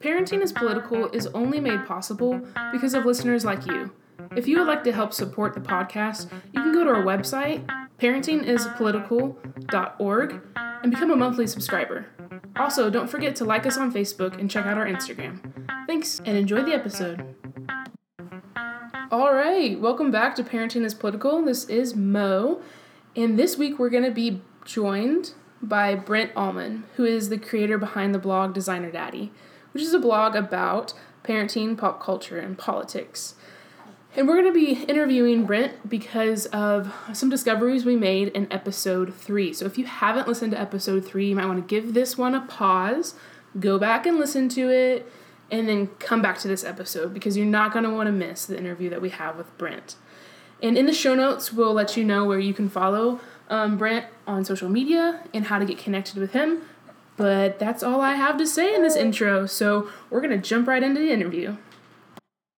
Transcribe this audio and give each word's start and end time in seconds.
Parenting 0.00 0.42
is 0.42 0.50
Political 0.50 1.10
is 1.10 1.28
only 1.34 1.60
made 1.60 1.84
possible 1.84 2.40
because 2.72 2.94
of 2.94 3.04
listeners 3.04 3.44
like 3.44 3.66
you. 3.66 3.92
If 4.34 4.48
you 4.48 4.58
would 4.58 4.66
like 4.66 4.82
to 4.84 4.92
help 4.92 5.12
support 5.12 5.52
the 5.52 5.60
podcast, 5.60 6.32
you 6.54 6.62
can 6.62 6.72
go 6.72 6.84
to 6.84 6.90
our 6.90 7.02
website, 7.02 7.68
parentingispolitical.org, 7.98 10.40
and 10.56 10.90
become 10.90 11.10
a 11.10 11.16
monthly 11.16 11.46
subscriber. 11.46 12.06
Also, 12.56 12.88
don't 12.88 13.10
forget 13.10 13.36
to 13.36 13.44
like 13.44 13.66
us 13.66 13.76
on 13.76 13.92
Facebook 13.92 14.40
and 14.40 14.50
check 14.50 14.64
out 14.64 14.78
our 14.78 14.86
Instagram. 14.86 15.38
Thanks, 15.86 16.18
and 16.24 16.34
enjoy 16.34 16.62
the 16.62 16.72
episode. 16.72 17.34
All 19.10 19.34
right, 19.34 19.78
welcome 19.78 20.10
back 20.10 20.34
to 20.36 20.42
Parenting 20.42 20.86
is 20.86 20.94
Political. 20.94 21.44
This 21.44 21.66
is 21.66 21.94
Mo, 21.94 22.62
and 23.14 23.38
this 23.38 23.58
week 23.58 23.78
we're 23.78 23.90
going 23.90 24.04
to 24.04 24.10
be 24.10 24.40
joined 24.64 25.34
by 25.60 25.94
Brent 25.94 26.32
Allman, 26.34 26.84
who 26.96 27.04
is 27.04 27.28
the 27.28 27.36
creator 27.36 27.76
behind 27.76 28.14
the 28.14 28.18
blog 28.18 28.54
Designer 28.54 28.90
Daddy, 28.90 29.30
which 29.72 29.82
is 29.82 29.94
a 29.94 29.98
blog 29.98 30.34
about 30.34 30.92
parenting, 31.24 31.76
pop 31.76 32.02
culture, 32.02 32.38
and 32.38 32.56
politics. 32.56 33.34
And 34.16 34.26
we're 34.26 34.42
going 34.42 34.52
to 34.52 34.58
be 34.58 34.82
interviewing 34.84 35.46
Brent 35.46 35.88
because 35.88 36.46
of 36.46 36.92
some 37.12 37.30
discoveries 37.30 37.84
we 37.84 37.94
made 37.94 38.28
in 38.28 38.52
episode 38.52 39.14
three. 39.14 39.52
So 39.52 39.66
if 39.66 39.78
you 39.78 39.84
haven't 39.84 40.26
listened 40.26 40.50
to 40.52 40.60
episode 40.60 41.04
three, 41.04 41.28
you 41.28 41.36
might 41.36 41.46
want 41.46 41.58
to 41.58 41.74
give 41.74 41.94
this 41.94 42.18
one 42.18 42.34
a 42.34 42.40
pause, 42.40 43.14
go 43.60 43.78
back 43.78 44.06
and 44.06 44.18
listen 44.18 44.48
to 44.50 44.68
it, 44.68 45.10
and 45.50 45.68
then 45.68 45.88
come 45.98 46.22
back 46.22 46.38
to 46.38 46.48
this 46.48 46.64
episode 46.64 47.14
because 47.14 47.36
you're 47.36 47.46
not 47.46 47.72
going 47.72 47.84
to 47.84 47.90
want 47.90 48.08
to 48.08 48.12
miss 48.12 48.46
the 48.46 48.58
interview 48.58 48.90
that 48.90 49.00
we 49.00 49.10
have 49.10 49.36
with 49.36 49.56
Brent. 49.58 49.94
And 50.62 50.76
in 50.76 50.86
the 50.86 50.92
show 50.92 51.14
notes, 51.14 51.52
we'll 51.52 51.72
let 51.72 51.96
you 51.96 52.04
know 52.04 52.24
where 52.24 52.38
you 52.38 52.52
can 52.52 52.68
follow 52.68 53.20
um, 53.48 53.78
Brent 53.78 54.06
on 54.26 54.44
social 54.44 54.68
media 54.68 55.22
and 55.32 55.46
how 55.46 55.58
to 55.58 55.64
get 55.64 55.78
connected 55.78 56.16
with 56.16 56.32
him. 56.32 56.62
But 57.20 57.58
that's 57.58 57.82
all 57.82 58.00
I 58.00 58.14
have 58.14 58.38
to 58.38 58.46
say 58.46 58.74
in 58.74 58.82
this 58.82 58.96
intro, 58.96 59.44
so 59.44 59.90
we're 60.08 60.22
to 60.22 60.38
jump 60.38 60.66
right 60.66 60.82
into 60.82 61.00
the 61.00 61.12
interview. 61.12 61.58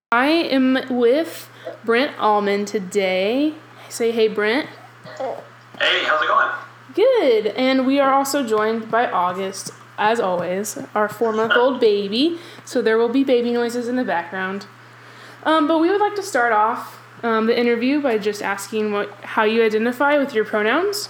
I 0.09 0.27
am 0.27 0.79
with 0.89 1.49
Brent 1.83 2.17
Allman 2.17 2.63
today. 2.63 3.55
Say 3.89 4.13
hey, 4.13 4.29
Brent. 4.29 4.69
Hey, 5.17 6.03
how's 6.05 6.21
it 6.21 6.27
going? 6.29 6.49
Good. 6.95 7.47
And 7.57 7.85
we 7.85 7.99
are 7.99 8.13
also 8.13 8.47
joined 8.47 8.89
by 8.89 9.11
August, 9.11 9.71
as 9.97 10.21
always, 10.21 10.79
our 10.95 11.09
four 11.09 11.33
month 11.33 11.51
old 11.57 11.81
baby. 11.81 12.39
So 12.63 12.81
there 12.81 12.97
will 12.97 13.09
be 13.09 13.25
baby 13.25 13.51
noises 13.51 13.89
in 13.89 13.97
the 13.97 14.05
background. 14.05 14.67
Um, 15.43 15.67
but 15.67 15.79
we 15.79 15.89
would 15.89 15.99
like 15.99 16.15
to 16.15 16.23
start 16.23 16.53
off 16.53 17.01
um, 17.21 17.47
the 17.47 17.59
interview 17.59 18.01
by 18.01 18.17
just 18.17 18.41
asking 18.41 18.93
what 18.93 19.11
how 19.23 19.43
you 19.43 19.61
identify 19.61 20.17
with 20.17 20.33
your 20.33 20.45
pronouns. 20.45 21.09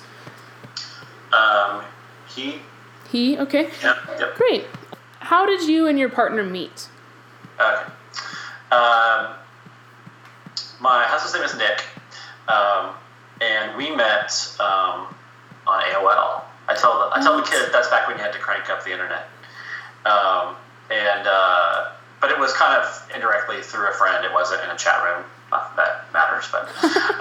Um, 1.31 1.83
he. 2.27 2.59
He, 3.13 3.37
okay. 3.37 3.69
Yep. 3.83 3.97
Yep. 4.19 4.35
Great. 4.37 4.65
How 5.19 5.45
did 5.45 5.61
you 5.69 5.85
and 5.85 5.99
your 5.99 6.09
partner 6.09 6.43
meet? 6.43 6.89
Okay. 7.59 7.83
Um, 8.71 9.35
my 10.81 11.05
husband's 11.05 11.35
name 11.35 11.43
is 11.43 11.55
Nick, 11.55 11.85
um, 12.47 12.95
and 13.39 13.77
we 13.77 13.95
met 13.95 14.33
um, 14.59 15.13
on 15.67 15.83
AOL. 15.93 16.41
I 16.67 16.73
tell 16.75 16.97
the, 16.97 17.15
I 17.15 17.21
tell 17.21 17.37
the 17.37 17.43
kid 17.43 17.69
that's 17.71 17.87
back 17.89 18.07
when 18.07 18.17
you 18.17 18.23
had 18.23 18.33
to 18.33 18.39
crank 18.39 18.67
up 18.71 18.83
the 18.83 18.91
internet, 18.91 19.29
um, 20.07 20.55
and 20.89 21.27
uh, 21.27 21.91
but 22.19 22.31
it 22.31 22.39
was 22.39 22.51
kind 22.53 22.81
of 22.81 23.11
indirectly 23.13 23.61
through 23.61 23.89
a 23.89 23.93
friend. 23.93 24.25
It 24.25 24.33
wasn't 24.33 24.63
in 24.63 24.71
a 24.71 24.75
chat 24.75 25.03
room. 25.03 25.23
Not 25.51 25.75
that 25.75 26.11
that 26.11 26.13
matters, 26.13 26.49
but 26.51 26.63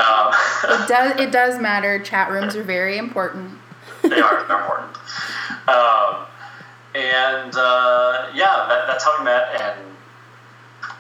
um, 0.01 0.33
It 0.83 0.89
does. 0.89 1.21
It 1.21 1.31
does 1.31 1.61
matter. 1.61 1.99
Chat 1.99 2.31
rooms 2.31 2.57
are 2.57 2.63
very 2.63 2.97
important. 2.97 3.59
they 4.01 4.21
are 4.21 4.47
they're 4.49 4.59
important. 4.59 4.97
Um, 5.69 6.27
and 6.95 7.55
uh, 7.55 8.31
yeah, 8.35 8.67
that, 8.69 8.87
that's 8.87 9.05
how 9.05 9.19
we 9.19 9.25
met. 9.25 9.49
And 9.61 9.81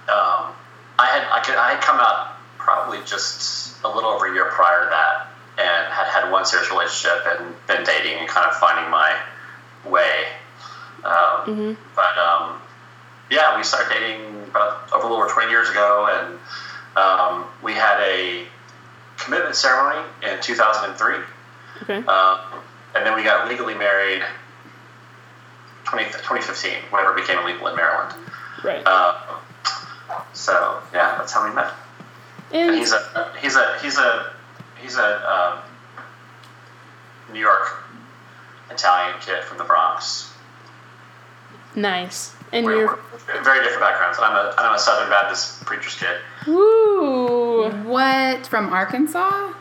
um, 0.09 0.53
I 0.99 1.07
had 1.07 1.27
I 1.33 1.43
could 1.45 1.57
I 1.57 1.73
had 1.73 1.83
come 1.83 1.99
out 2.01 2.39
probably 2.59 2.99
just 3.05 3.83
a 3.85 3.89
little 3.89 4.11
over 4.11 4.31
a 4.31 4.35
year 4.35 4.47
prior 4.47 4.85
to 4.85 4.91
that, 4.91 5.29
and 5.59 5.93
had 5.93 6.07
had 6.07 6.31
one 6.31 6.45
serious 6.45 6.71
relationship 6.71 7.27
and 7.27 7.55
been 7.67 7.85
dating 7.85 8.19
and 8.21 8.29
kind 8.29 8.47
of 8.49 8.57
finding 8.57 8.91
my 8.91 9.17
way. 9.85 10.27
Um, 11.05 11.77
But 11.97 12.17
um, 12.19 12.61
yeah, 13.31 13.57
we 13.57 13.65
started 13.65 13.93
dating 13.93 14.45
about 14.51 14.93
over 14.93 15.07
a 15.07 15.09
little 15.09 15.17
over 15.17 15.29
twenty 15.33 15.51
years 15.51 15.69
ago, 15.69 16.09
and 16.11 16.39
um, 16.97 17.45
we 17.63 17.73
had 17.73 18.01
a 18.01 18.45
commitment 19.19 19.57
ceremony 19.57 20.07
in 20.23 20.41
two 20.41 20.55
thousand 20.55 20.91
and 20.91 20.99
three. 20.99 21.19
Okay. 21.83 22.07
Um, 22.07 22.39
and 22.95 23.07
then 23.07 23.17
we 23.17 23.25
got 23.25 23.49
legally 23.49 23.75
married 23.75 24.23
20, 25.93 26.07
2015, 26.07 26.73
whenever 26.91 27.13
it 27.13 27.21
became 27.21 27.39
illegal 27.41 27.67
in 27.69 27.77
Maryland. 27.77 28.15
Right. 28.65 28.83
Uh, 28.87 29.21
so 30.33 30.81
yeah, 30.95 31.17
that's 31.19 31.33
how 31.33 31.47
we 31.47 31.55
met. 31.55 31.71
And 32.53 32.71
And 32.71 32.79
he's 32.79 32.93
a 32.93 33.31
he's 33.41 33.57
a 33.57 33.79
he's 33.83 33.99
a 33.99 34.33
he's 34.81 34.97
a 34.97 35.31
um, 35.31 35.59
New 37.35 37.41
York 37.41 37.69
Italian 38.71 39.19
kid 39.21 39.45
from 39.45 39.59
the 39.59 39.65
Bronx. 39.65 40.33
nice. 41.77 42.35
And 42.53 42.65
We're, 42.67 42.77
you're 42.81 42.99
we're 43.13 43.43
very 43.43 43.63
different 43.63 43.81
backgrounds. 43.81 44.19
I'm 44.21 44.35
a 44.35 44.55
I'm 44.59 44.75
a 44.75 44.79
Southern 44.79 45.11
Baptist 45.11 45.65
preacher's 45.67 45.95
kid. 45.95 46.17
woo. 46.47 47.71
What 47.85 48.47
from 48.47 48.73
Arkansas? 48.73 49.53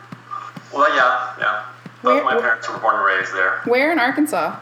Well, 0.72 0.94
yeah, 0.96 1.34
yeah. 1.38 1.64
Both 2.02 2.24
Where- 2.24 2.24
my 2.24 2.40
parents 2.40 2.68
were 2.70 2.78
born 2.78 2.96
and 2.96 3.04
raised 3.04 3.34
there. 3.34 3.60
Where 3.64 3.92
in 3.92 3.98
Arkansas? 3.98 4.58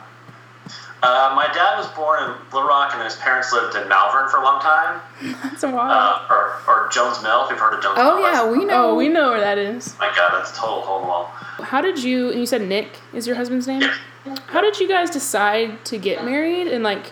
Uh, 1.02 1.32
my 1.34 1.46
dad 1.54 1.78
was 1.78 1.86
born 1.88 2.22
in 2.22 2.30
Little 2.52 2.68
Rock, 2.68 2.90
and 2.92 3.00
then 3.00 3.06
his 3.06 3.16
parents 3.16 3.52
lived 3.52 3.74
in 3.74 3.88
Malvern 3.88 4.28
for 4.28 4.36
a 4.38 4.44
long 4.44 4.60
time. 4.60 5.00
That's 5.42 5.62
a 5.62 5.70
wild. 5.70 5.90
uh, 5.90 6.26
or, 6.34 6.52
or 6.68 6.88
Jones 6.90 7.22
Mill. 7.22 7.44
If 7.44 7.50
you've 7.50 7.58
heard 7.58 7.74
of 7.74 7.82
Jones 7.82 7.96
Oh 7.98 8.16
Mill. 8.20 8.30
yeah, 8.30 8.50
we 8.50 8.64
know. 8.66 8.90
oh, 8.90 8.94
we 8.94 9.08
know 9.08 9.30
where 9.30 9.40
that 9.40 9.56
is. 9.58 9.96
My 9.98 10.12
God, 10.14 10.32
that's 10.38 10.52
a 10.52 10.56
total 10.60 10.82
hole 10.82 11.00
in 11.02 11.08
wall. 11.08 11.24
How 11.24 11.80
did 11.80 12.02
you? 12.02 12.30
And 12.30 12.40
you 12.40 12.46
said 12.46 12.62
Nick 12.62 12.98
is 13.14 13.26
your 13.26 13.36
husband's 13.36 13.66
name. 13.66 13.82
How 14.48 14.60
did 14.60 14.78
you 14.78 14.86
guys 14.88 15.08
decide 15.10 15.84
to 15.86 15.96
get 15.96 16.22
married, 16.24 16.66
and 16.66 16.84
like, 16.84 17.06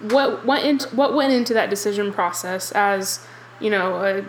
what 0.00 0.46
went 0.46 0.64
into 0.64 0.88
what 0.96 1.12
went 1.14 1.32
into 1.32 1.52
that 1.54 1.68
decision 1.68 2.12
process 2.12 2.72
as 2.72 3.26
you 3.60 3.68
know 3.68 3.96
a 4.04 4.24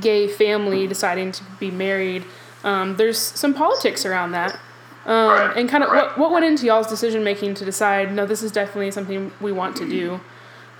gay 0.00 0.28
family 0.28 0.86
deciding 0.86 1.32
to 1.32 1.42
be 1.58 1.72
married? 1.72 2.24
Um, 2.62 2.96
there's 2.96 3.18
some 3.18 3.52
politics 3.52 4.06
around 4.06 4.30
that, 4.32 4.58
um, 5.06 5.28
Right, 5.28 5.56
and 5.56 5.68
kind 5.68 5.84
of 5.84 5.90
right. 5.90 6.06
what 6.06 6.18
what 6.18 6.32
went 6.32 6.44
into 6.44 6.66
y'all's 6.66 6.86
decision 6.86 7.24
making 7.24 7.54
to 7.54 7.64
decide 7.64 8.12
no, 8.12 8.26
this 8.26 8.42
is 8.42 8.50
definitely 8.50 8.90
something 8.90 9.32
we 9.40 9.52
want 9.52 9.76
to 9.76 9.88
do. 9.88 10.20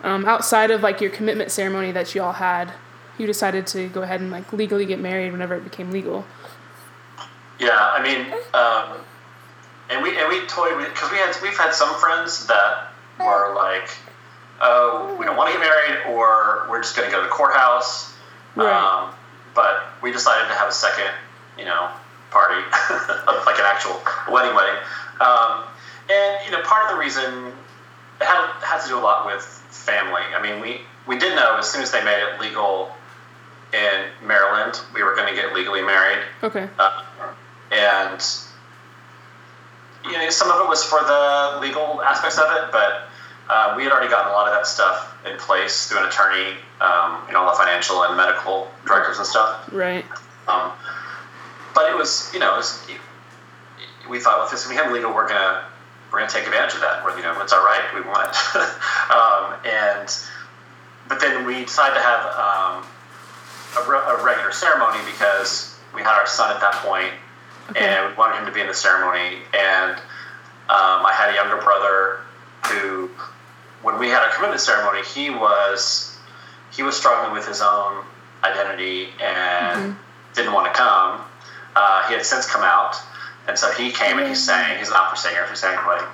Um, 0.03 0.25
outside 0.27 0.71
of 0.71 0.83
like 0.83 1.01
your 1.01 1.11
commitment 1.11 1.51
ceremony 1.51 1.93
that 1.93 2.15
y'all 2.15 2.33
had, 2.33 2.73
you 3.19 3.27
decided 3.27 3.67
to 3.69 3.89
go 3.89 4.03
ahead 4.03 4.21
and 4.21 4.31
like 4.31 4.53
legally 4.53 4.87
get 4.87 5.01
married 5.01 5.33
whenever 5.33 5.55
it 5.55 5.65
became 5.65 5.91
legal. 5.91 6.25
Yeah, 7.59 7.71
I 7.77 8.03
mean, 8.03 8.33
um, 8.53 9.05
and 9.91 10.03
we 10.03 10.17
and 10.19 10.29
we 10.29 10.47
toyed 10.47 10.77
with 10.77 10.89
because 10.89 11.11
we 11.11 11.19
had 11.19 11.37
we've 11.43 11.57
had 11.57 11.73
some 11.73 11.95
friends 11.95 12.47
that 12.47 12.89
were 13.19 13.55
like, 13.55 13.91
oh, 14.61 15.17
we 15.19 15.25
don't 15.25 15.37
want 15.37 15.53
to 15.53 15.59
get 15.59 15.67
married, 15.67 16.15
or 16.15 16.67
we're 16.69 16.83
just 16.83 16.97
going 16.97 17.09
to 17.09 17.15
go 17.15 17.23
to 17.23 17.27
the 17.27 17.33
courthouse. 17.33 18.15
Right. 18.57 18.73
Um, 18.73 19.15
but 19.55 19.85
we 20.03 20.11
decided 20.11 20.49
to 20.49 20.55
have 20.55 20.69
a 20.69 20.73
second, 20.73 21.13
you 21.59 21.65
know, 21.65 21.91
party, 22.35 22.59
like 23.47 23.59
an 23.63 23.65
actual 23.71 23.95
wedding 24.27 24.55
wedding. 24.55 24.83
Um, 25.23 25.63
and 26.11 26.45
you 26.45 26.51
know, 26.51 26.61
part 26.63 26.91
of 26.91 26.91
the 26.91 26.99
reason 26.99 27.55
it 28.21 28.27
had 28.27 28.51
had 28.61 28.83
to 28.83 28.89
do 28.89 28.99
a 28.99 29.01
lot 29.01 29.25
with 29.25 29.43
family. 29.71 30.23
I 30.35 30.43
mean, 30.43 30.61
we 30.61 30.83
we 31.07 31.19
did 31.19 31.37
know 31.37 31.57
as 31.57 31.71
soon 31.71 31.83
as 31.83 31.93
they 31.93 32.03
made 32.05 32.19
it 32.19 32.41
legal 32.41 32.91
in 33.73 34.11
Maryland, 34.27 34.81
we 34.93 35.03
were 35.03 35.15
going 35.15 35.29
to 35.29 35.35
get 35.35 35.55
legally 35.55 35.83
married. 35.83 36.23
Okay. 36.43 36.69
Uh, 36.79 37.03
and 37.71 38.21
you 40.05 40.13
know, 40.13 40.31
some 40.31 40.51
of 40.51 40.61
it 40.61 40.69
was 40.69 40.85
for 40.85 41.01
the 41.01 41.59
legal 41.61 42.03
aspects 42.03 42.39
of 42.39 42.45
it, 42.57 42.73
but 42.73 43.09
uh, 43.49 43.75
we 43.77 43.85
had 43.85 43.93
already 43.93 44.09
gotten 44.11 44.31
a 44.31 44.35
lot 44.35 44.47
of 44.49 44.55
that 44.55 44.67
stuff 44.67 45.17
in 45.27 45.37
place 45.39 45.89
through 45.89 45.99
an 45.99 46.09
attorney, 46.09 46.57
um, 46.81 47.23
you 47.27 47.33
know, 47.33 47.41
all 47.41 47.51
the 47.51 47.57
financial 47.57 48.03
and 48.05 48.17
medical 48.17 48.69
directors 48.87 49.19
and 49.19 49.27
stuff. 49.27 49.69
Right. 49.73 50.05
Um, 50.49 50.73
but 51.75 51.91
it 51.91 51.97
was, 51.97 52.31
you 52.33 52.41
know, 52.41 52.55
it 52.55 52.57
was, 52.59 52.87
we 54.09 54.21
thought, 54.21 54.37
well, 54.39 54.47
if 54.47 54.51
this 54.53 54.67
became 54.69 54.93
legal, 54.93 55.13
we're 55.15 55.29
gonna 55.29 55.65
we're 56.13 56.21
gonna 56.21 56.31
take 56.31 56.45
advantage 56.45 56.75
of 56.75 56.81
that. 56.81 57.05
We're, 57.05 57.17
you 57.17 57.23
know, 57.23 57.41
it's 57.43 57.53
our 57.53 57.65
right. 57.65 57.83
We 57.95 58.01
want 58.03 58.29
it. 58.55 59.11
um, 59.11 59.55
and 59.65 60.09
but 61.09 61.21
then 61.21 61.47
we 61.47 61.65
decided 61.65 61.95
to 61.97 62.01
have 62.01 62.25
um, 62.39 62.87
a, 63.85 63.91
re- 63.91 64.19
a 64.21 64.25
regular 64.25 64.53
ceremony 64.53 64.99
because 65.05 65.79
we 65.95 66.03
had 66.03 66.15
our 66.19 66.27
son 66.27 66.51
at 66.55 66.61
that 66.61 66.75
point, 66.87 67.13
Okay. 67.71 67.81
and 67.85 68.11
we 68.11 68.15
wanted 68.17 68.39
him 68.39 68.47
to 68.47 68.53
be 68.53 68.61
in 68.61 68.67
the 68.69 68.75
ceremony. 68.75 69.39
And 69.53 69.93
um, 70.69 71.05
I 71.05 71.13
had 71.15 71.31
a 71.31 71.35
younger 71.35 71.57
brother 71.63 72.21
who, 72.69 73.11
when 73.83 73.99
we 73.99 74.09
had 74.09 74.23
our 74.23 74.31
commitment 74.35 74.61
ceremony, 74.61 75.03
he 75.05 75.31
was 75.31 76.17
he 76.73 76.83
was 76.83 76.97
struggling 76.97 77.33
with 77.33 77.47
his 77.47 77.61
own 77.61 78.05
identity 78.43 79.09
and 79.23 79.97
didn't 80.35 80.53
want 80.53 80.67
to 80.67 80.73
come. 80.73 81.21
Uh, 81.77 82.07
he 82.09 82.15
had 82.15 82.25
since 82.25 82.47
come 82.51 82.63
out, 82.63 82.97
and 83.49 83.59
so 83.59 83.71
he 83.73 83.91
came 83.91 84.19
and 84.19 84.29
he 84.29 84.35
sang. 84.35 84.79
He's 84.79 84.89
an 84.89 84.95
opera 84.97 85.17
singer, 85.19 85.47
he 85.51 85.57
sang 85.57 85.77
the 85.81 85.89
wedding. 85.89 86.07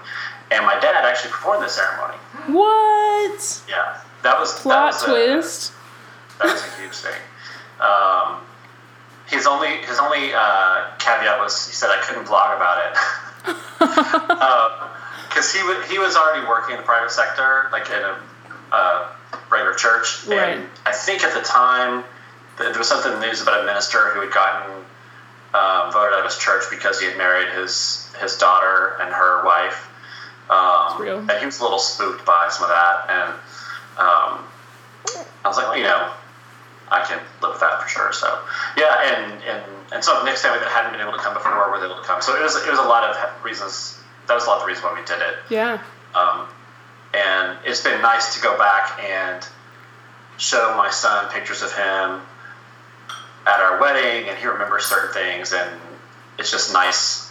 And 0.50 0.64
my 0.66 0.78
dad 0.80 1.04
actually 1.04 1.30
performed 1.30 1.62
the 1.62 1.68
ceremony. 1.68 2.16
What? 2.48 3.62
Yeah, 3.68 3.98
that 4.22 4.22
that 4.22 4.38
was 4.40 4.54
that 4.54 4.62
Plot 4.62 4.92
was 4.92 5.02
a- 5.02 5.06
twist. 5.06 5.72
that 6.38 6.52
was 6.52 6.62
a 6.64 6.80
huge 6.80 6.94
thing. 6.94 7.20
Um, 7.80 8.40
his 9.28 9.46
only 9.46 9.68
his 9.86 9.98
only 9.98 10.32
uh, 10.34 10.88
caveat 10.98 11.38
was 11.38 11.66
he 11.68 11.72
said 11.74 11.90
I 11.90 12.00
couldn't 12.02 12.26
blog 12.26 12.56
about 12.56 12.78
it 12.90 12.98
because 15.28 15.52
he 15.52 15.62
wa- 15.62 15.80
he 15.88 15.98
was 15.98 16.16
already 16.16 16.46
working 16.46 16.74
in 16.74 16.80
the 16.80 16.86
private 16.86 17.10
sector, 17.10 17.68
like 17.72 17.86
in 17.90 18.02
a 18.02 18.18
uh, 18.72 19.08
regular 19.50 19.74
church, 19.74 20.26
Right. 20.26 20.56
and 20.58 20.68
I 20.86 20.92
think 20.92 21.22
at 21.22 21.32
the 21.34 21.42
time 21.42 22.04
there 22.58 22.72
was 22.76 22.88
something 22.88 23.12
in 23.12 23.20
the 23.20 23.26
news 23.26 23.40
about 23.42 23.62
a 23.62 23.66
minister 23.66 24.10
who 24.10 24.20
had 24.20 24.32
gotten 24.32 24.84
um, 25.54 25.92
voted 25.92 26.14
out 26.14 26.20
of 26.20 26.24
his 26.26 26.38
church 26.38 26.64
because 26.70 27.00
he 27.00 27.06
had 27.06 27.18
married 27.18 27.52
his 27.52 28.12
his 28.20 28.36
daughter 28.36 28.96
and 29.00 29.12
her 29.12 29.44
wife. 29.44 29.88
Um, 30.50 31.00
real. 31.00 31.18
and 31.18 31.32
he 31.38 31.46
was 31.46 31.60
a 31.60 31.62
little 31.62 31.78
spooked 31.78 32.26
by 32.26 32.48
some 32.50 32.64
of 32.64 32.70
that, 32.70 33.06
and 33.08 33.30
um, 33.98 34.44
I 35.44 35.48
was 35.48 35.56
like, 35.56 35.68
well, 35.68 35.78
you 35.78 35.84
know, 35.84 36.10
I 36.90 37.04
can 37.04 37.20
live 37.40 37.52
with 37.52 37.60
that 37.60 37.82
for 37.82 37.88
sure. 37.88 38.12
So 38.12 38.26
yeah, 38.76 39.14
and 39.14 39.42
and 39.44 39.62
and 39.92 40.04
so 40.04 40.22
Nick's 40.24 40.42
family 40.42 40.58
that 40.58 40.68
hadn't 40.68 40.92
been 40.92 41.00
able 41.00 41.12
to 41.12 41.22
come 41.22 41.34
before 41.34 41.52
were 41.52 41.84
able 41.84 41.96
to 41.96 42.02
come. 42.02 42.20
So 42.22 42.36
it 42.36 42.42
was 42.42 42.56
it 42.56 42.70
was 42.70 42.78
a 42.78 42.88
lot 42.88 43.04
of 43.04 43.44
reasons. 43.44 43.98
That 44.26 44.34
was 44.34 44.44
a 44.44 44.48
lot 44.48 44.56
of 44.56 44.62
the 44.62 44.66
reasons 44.68 44.84
why 44.84 44.94
we 44.94 45.06
did 45.06 45.18
it. 45.18 45.36
Yeah. 45.48 45.82
Um, 46.14 46.46
and 47.14 47.58
it's 47.64 47.82
been 47.82 48.00
nice 48.02 48.36
to 48.36 48.42
go 48.42 48.56
back 48.58 49.02
and 49.02 49.44
show 50.36 50.74
my 50.76 50.90
son 50.90 51.30
pictures 51.30 51.62
of 51.62 51.72
him 51.72 52.20
at 53.46 53.60
our 53.60 53.80
wedding, 53.80 54.28
and 54.28 54.38
he 54.38 54.46
remembers 54.46 54.84
certain 54.84 55.12
things, 55.12 55.52
and 55.52 55.80
it's 56.38 56.50
just 56.50 56.72
nice. 56.72 57.30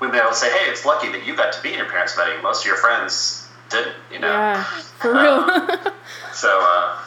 We've 0.00 0.10
been 0.10 0.20
able 0.20 0.30
to 0.30 0.36
say, 0.36 0.50
"Hey, 0.50 0.70
it's 0.70 0.84
lucky 0.84 1.10
that 1.12 1.26
you 1.26 1.36
got 1.36 1.52
to 1.52 1.62
be 1.62 1.72
in 1.72 1.78
your 1.78 1.88
parents' 1.88 2.16
wedding. 2.16 2.42
Most 2.42 2.62
of 2.62 2.66
your 2.66 2.76
friends 2.76 3.48
didn't, 3.70 3.94
you 4.12 4.18
know." 4.18 4.28
Yeah. 4.28 4.64
For 4.98 5.12
real. 5.12 5.92
So 6.34 6.48
uh, 6.50 6.98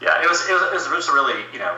yeah, 0.00 0.22
it 0.22 0.28
was, 0.28 0.48
it 0.48 0.52
was 0.54 0.62
it 0.62 0.90
was 0.90 1.06
just 1.06 1.12
really 1.12 1.44
you 1.52 1.58
know 1.58 1.76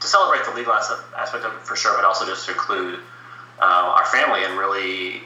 to 0.00 0.06
celebrate 0.06 0.44
the 0.44 0.52
legal 0.52 0.72
aspect 0.72 1.44
of 1.44 1.54
it 1.54 1.62
for 1.62 1.76
sure, 1.76 1.94
but 1.94 2.04
also 2.04 2.26
just 2.26 2.46
to 2.46 2.52
include 2.52 2.98
uh, 3.60 3.94
our 3.96 4.04
family 4.06 4.44
and 4.44 4.58
really. 4.58 5.22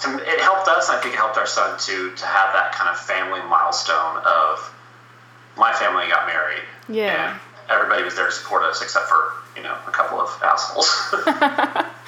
To, 0.00 0.16
it 0.18 0.40
helped 0.40 0.68
us. 0.68 0.90
I 0.90 1.00
think 1.00 1.14
it 1.14 1.18
helped 1.18 1.38
our 1.38 1.46
son 1.46 1.78
to 1.78 2.10
to 2.14 2.26
have 2.26 2.52
that 2.52 2.72
kind 2.72 2.90
of 2.90 2.98
family 2.98 3.40
milestone 3.48 4.18
of 4.24 4.74
my 5.56 5.72
family 5.72 6.08
got 6.08 6.26
married. 6.26 6.62
Yeah. 6.88 7.38
Everybody 7.70 8.02
was 8.02 8.14
there 8.16 8.26
to 8.26 8.32
support 8.32 8.62
us, 8.62 8.82
except 8.82 9.06
for 9.06 9.32
you 9.56 9.62
know 9.62 9.76
a 9.86 9.90
couple 9.90 10.20
of 10.20 10.30
assholes. 10.42 11.14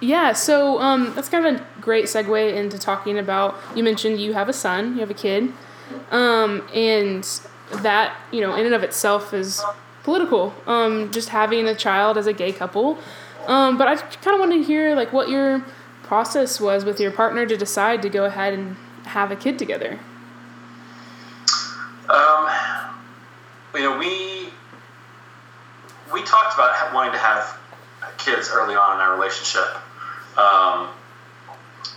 Yeah, 0.00 0.32
so 0.32 0.80
um, 0.80 1.12
that's 1.14 1.28
kind 1.28 1.44
of 1.44 1.60
a 1.60 1.80
great 1.80 2.06
segue 2.06 2.54
into 2.54 2.78
talking 2.78 3.18
about. 3.18 3.56
You 3.74 3.84
mentioned 3.84 4.18
you 4.18 4.32
have 4.32 4.48
a 4.48 4.52
son, 4.52 4.94
you 4.94 5.00
have 5.00 5.10
a 5.10 5.14
kid, 5.14 5.52
um, 6.10 6.66
and 6.74 7.22
that 7.70 8.16
you 8.32 8.40
know 8.40 8.54
in 8.54 8.64
and 8.64 8.74
of 8.74 8.82
itself 8.82 9.34
is 9.34 9.62
political. 10.02 10.54
Um, 10.66 11.12
just 11.12 11.28
having 11.28 11.66
a 11.66 11.74
child 11.74 12.16
as 12.16 12.26
a 12.26 12.32
gay 12.32 12.50
couple, 12.50 12.98
um, 13.46 13.76
but 13.76 13.88
I 13.88 13.96
kind 13.96 14.34
of 14.34 14.40
wanted 14.40 14.58
to 14.58 14.64
hear 14.64 14.94
like 14.94 15.12
what 15.12 15.28
your 15.28 15.64
process 16.02 16.58
was 16.60 16.84
with 16.84 16.98
your 16.98 17.10
partner 17.10 17.44
to 17.44 17.56
decide 17.56 18.00
to 18.02 18.08
go 18.08 18.24
ahead 18.24 18.54
and 18.54 18.76
have 19.04 19.30
a 19.30 19.36
kid 19.36 19.58
together. 19.58 19.98
Um, 22.08 22.48
you 23.74 23.80
know, 23.82 23.98
we 23.98 24.48
we 26.12 26.22
talked 26.24 26.54
about 26.54 26.92
wanting 26.92 27.12
to 27.12 27.18
have 27.18 27.56
kids 28.18 28.50
early 28.52 28.74
on 28.74 28.96
in 28.96 29.00
our 29.00 29.14
relationship, 29.14 29.76
um, 30.36 30.88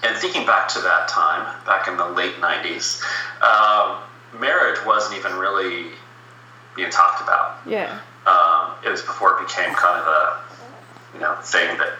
and 0.03 0.15
thinking 0.17 0.45
back 0.45 0.67
to 0.69 0.81
that 0.81 1.07
time, 1.07 1.45
back 1.65 1.87
in 1.87 1.97
the 1.97 2.07
late 2.09 2.35
'90s, 2.35 3.01
um, 3.41 3.97
marriage 4.39 4.79
wasn't 4.85 5.17
even 5.17 5.33
really 5.37 5.91
being 6.75 6.89
talked 6.89 7.21
about. 7.21 7.59
Yeah. 7.67 7.99
Um, 8.25 8.73
it 8.85 8.89
was 8.89 9.01
before 9.01 9.39
it 9.39 9.47
became 9.47 9.73
kind 9.75 9.99
of 9.99 10.07
a 10.07 10.39
you 11.13 11.19
know 11.19 11.35
thing 11.41 11.77
that 11.77 11.93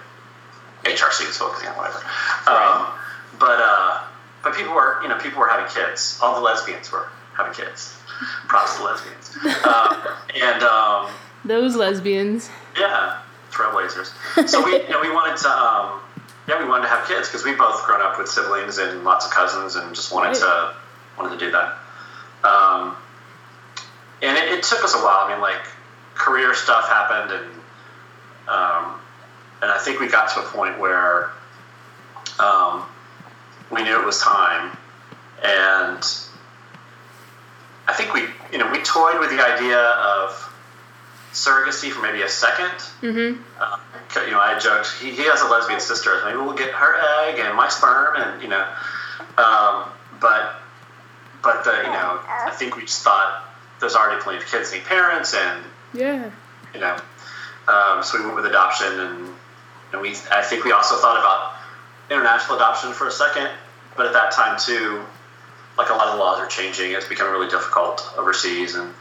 HRC 0.83 1.27
was 1.27 1.37
focusing 1.37 1.69
on, 1.69 1.77
whatever. 1.77 1.99
Um, 2.47 2.87
but 3.39 3.59
uh, 3.61 4.01
but 4.43 4.55
people 4.55 4.73
were 4.73 5.01
you 5.01 5.09
know 5.09 5.17
people 5.17 5.39
were 5.39 5.47
having 5.47 5.69
kids. 5.73 6.19
All 6.21 6.35
the 6.35 6.41
lesbians 6.41 6.91
were 6.91 7.07
having 7.35 7.53
kids. 7.53 7.97
Props 8.47 8.77
to 8.77 8.83
lesbians. 8.83 9.35
um, 9.65 9.97
and 10.41 10.63
um, 10.63 11.09
Those 11.45 11.75
lesbians. 11.75 12.49
yeah, 12.79 13.19
trailblazers. 13.51 14.11
So 14.47 14.63
we 14.63 14.81
you 14.83 14.89
know, 14.89 15.01
we 15.01 15.11
wanted 15.11 15.37
to 15.37 15.49
um, 15.49 15.99
yeah 16.47 16.61
we 16.61 16.67
wanted 16.67 16.83
to 16.83 16.89
have 16.89 17.07
kids 17.07 17.27
because 17.29 17.43
we 17.45 17.53
both 17.55 17.83
grown 17.85 18.01
up 18.01 18.17
with 18.17 18.27
siblings 18.27 18.77
and 18.77 19.03
lots 19.03 19.25
of 19.25 19.31
cousins 19.31 19.75
and 19.75 19.93
just 19.95 20.13
wanted 20.13 20.35
to 20.35 20.73
wanted 21.17 21.37
to 21.39 21.45
do 21.45 21.51
that. 21.51 21.77
Um, 22.43 22.95
and 24.21 24.37
it, 24.37 24.51
it 24.59 24.63
took 24.63 24.83
us 24.83 24.93
a 24.95 24.97
while. 24.97 25.25
I 25.27 25.31
mean, 25.33 25.41
like 25.41 25.61
career 26.15 26.53
stuff 26.53 26.87
happened, 26.89 27.31
and 27.31 27.45
um, 28.47 28.99
and 29.61 29.71
I 29.71 29.77
think 29.79 29.99
we 29.99 30.07
got 30.07 30.29
to 30.33 30.39
a 30.41 30.43
point 30.43 30.79
where 30.79 31.31
um, 32.39 32.83
we 33.71 33.83
knew 33.83 33.99
it 33.99 34.05
was 34.05 34.19
time, 34.21 34.75
and 35.43 36.03
I 37.87 37.93
think 37.93 38.13
we 38.13 38.21
you 38.51 38.57
know 38.57 38.71
we 38.71 38.79
toyed 38.83 39.19
with 39.19 39.29
the 39.29 39.41
idea 39.43 39.79
of 39.79 40.53
surrogacy 41.33 41.89
for 41.91 42.01
maybe 42.01 42.21
a 42.21 42.29
second. 42.29 42.71
Mm-hmm. 43.01 43.41
Uh, 43.59 43.77
you 44.25 44.31
know, 44.31 44.39
I 44.39 44.57
joked 44.59 44.93
he, 45.01 45.11
he 45.11 45.23
has 45.23 45.41
a 45.41 45.47
lesbian 45.47 45.79
sister. 45.79 46.21
Maybe 46.25 46.37
we'll 46.37 46.53
get 46.53 46.71
her 46.71 47.27
egg 47.27 47.39
and 47.39 47.55
my 47.57 47.67
sperm, 47.67 48.15
and 48.17 48.41
you 48.41 48.47
know, 48.47 48.65
um, 49.37 49.89
but 50.21 50.55
but 51.41 51.63
the 51.63 51.71
you 51.71 51.91
know, 51.91 52.19
I 52.27 52.51
think 52.57 52.75
we 52.75 52.83
just 52.83 53.01
thought 53.01 53.43
there's 53.79 53.95
already 53.95 54.21
plenty 54.21 54.37
of 54.39 54.45
kids 54.45 54.71
need 54.71 54.85
parents, 54.85 55.33
and 55.33 55.63
Yeah. 55.93 56.29
you 56.73 56.79
know, 56.79 56.95
um, 57.67 58.03
so 58.03 58.17
we 58.19 58.23
went 58.25 58.35
with 58.35 58.45
adoption, 58.45 58.87
and 58.99 59.29
and 59.91 60.01
we 60.01 60.15
I 60.31 60.41
think 60.43 60.63
we 60.63 60.71
also 60.71 60.95
thought 60.97 61.17
about 61.19 61.55
international 62.11 62.57
adoption 62.57 62.93
for 62.93 63.07
a 63.07 63.11
second, 63.11 63.49
but 63.97 64.05
at 64.05 64.13
that 64.13 64.31
time 64.31 64.57
too, 64.59 65.03
like 65.77 65.89
a 65.89 65.93
lot 65.93 66.07
of 66.07 66.19
laws 66.19 66.39
are 66.39 66.47
changing. 66.47 66.91
It's 66.91 67.07
becoming 67.07 67.33
really 67.33 67.49
difficult 67.49 68.07
overseas, 68.17 68.75
and 68.75 68.93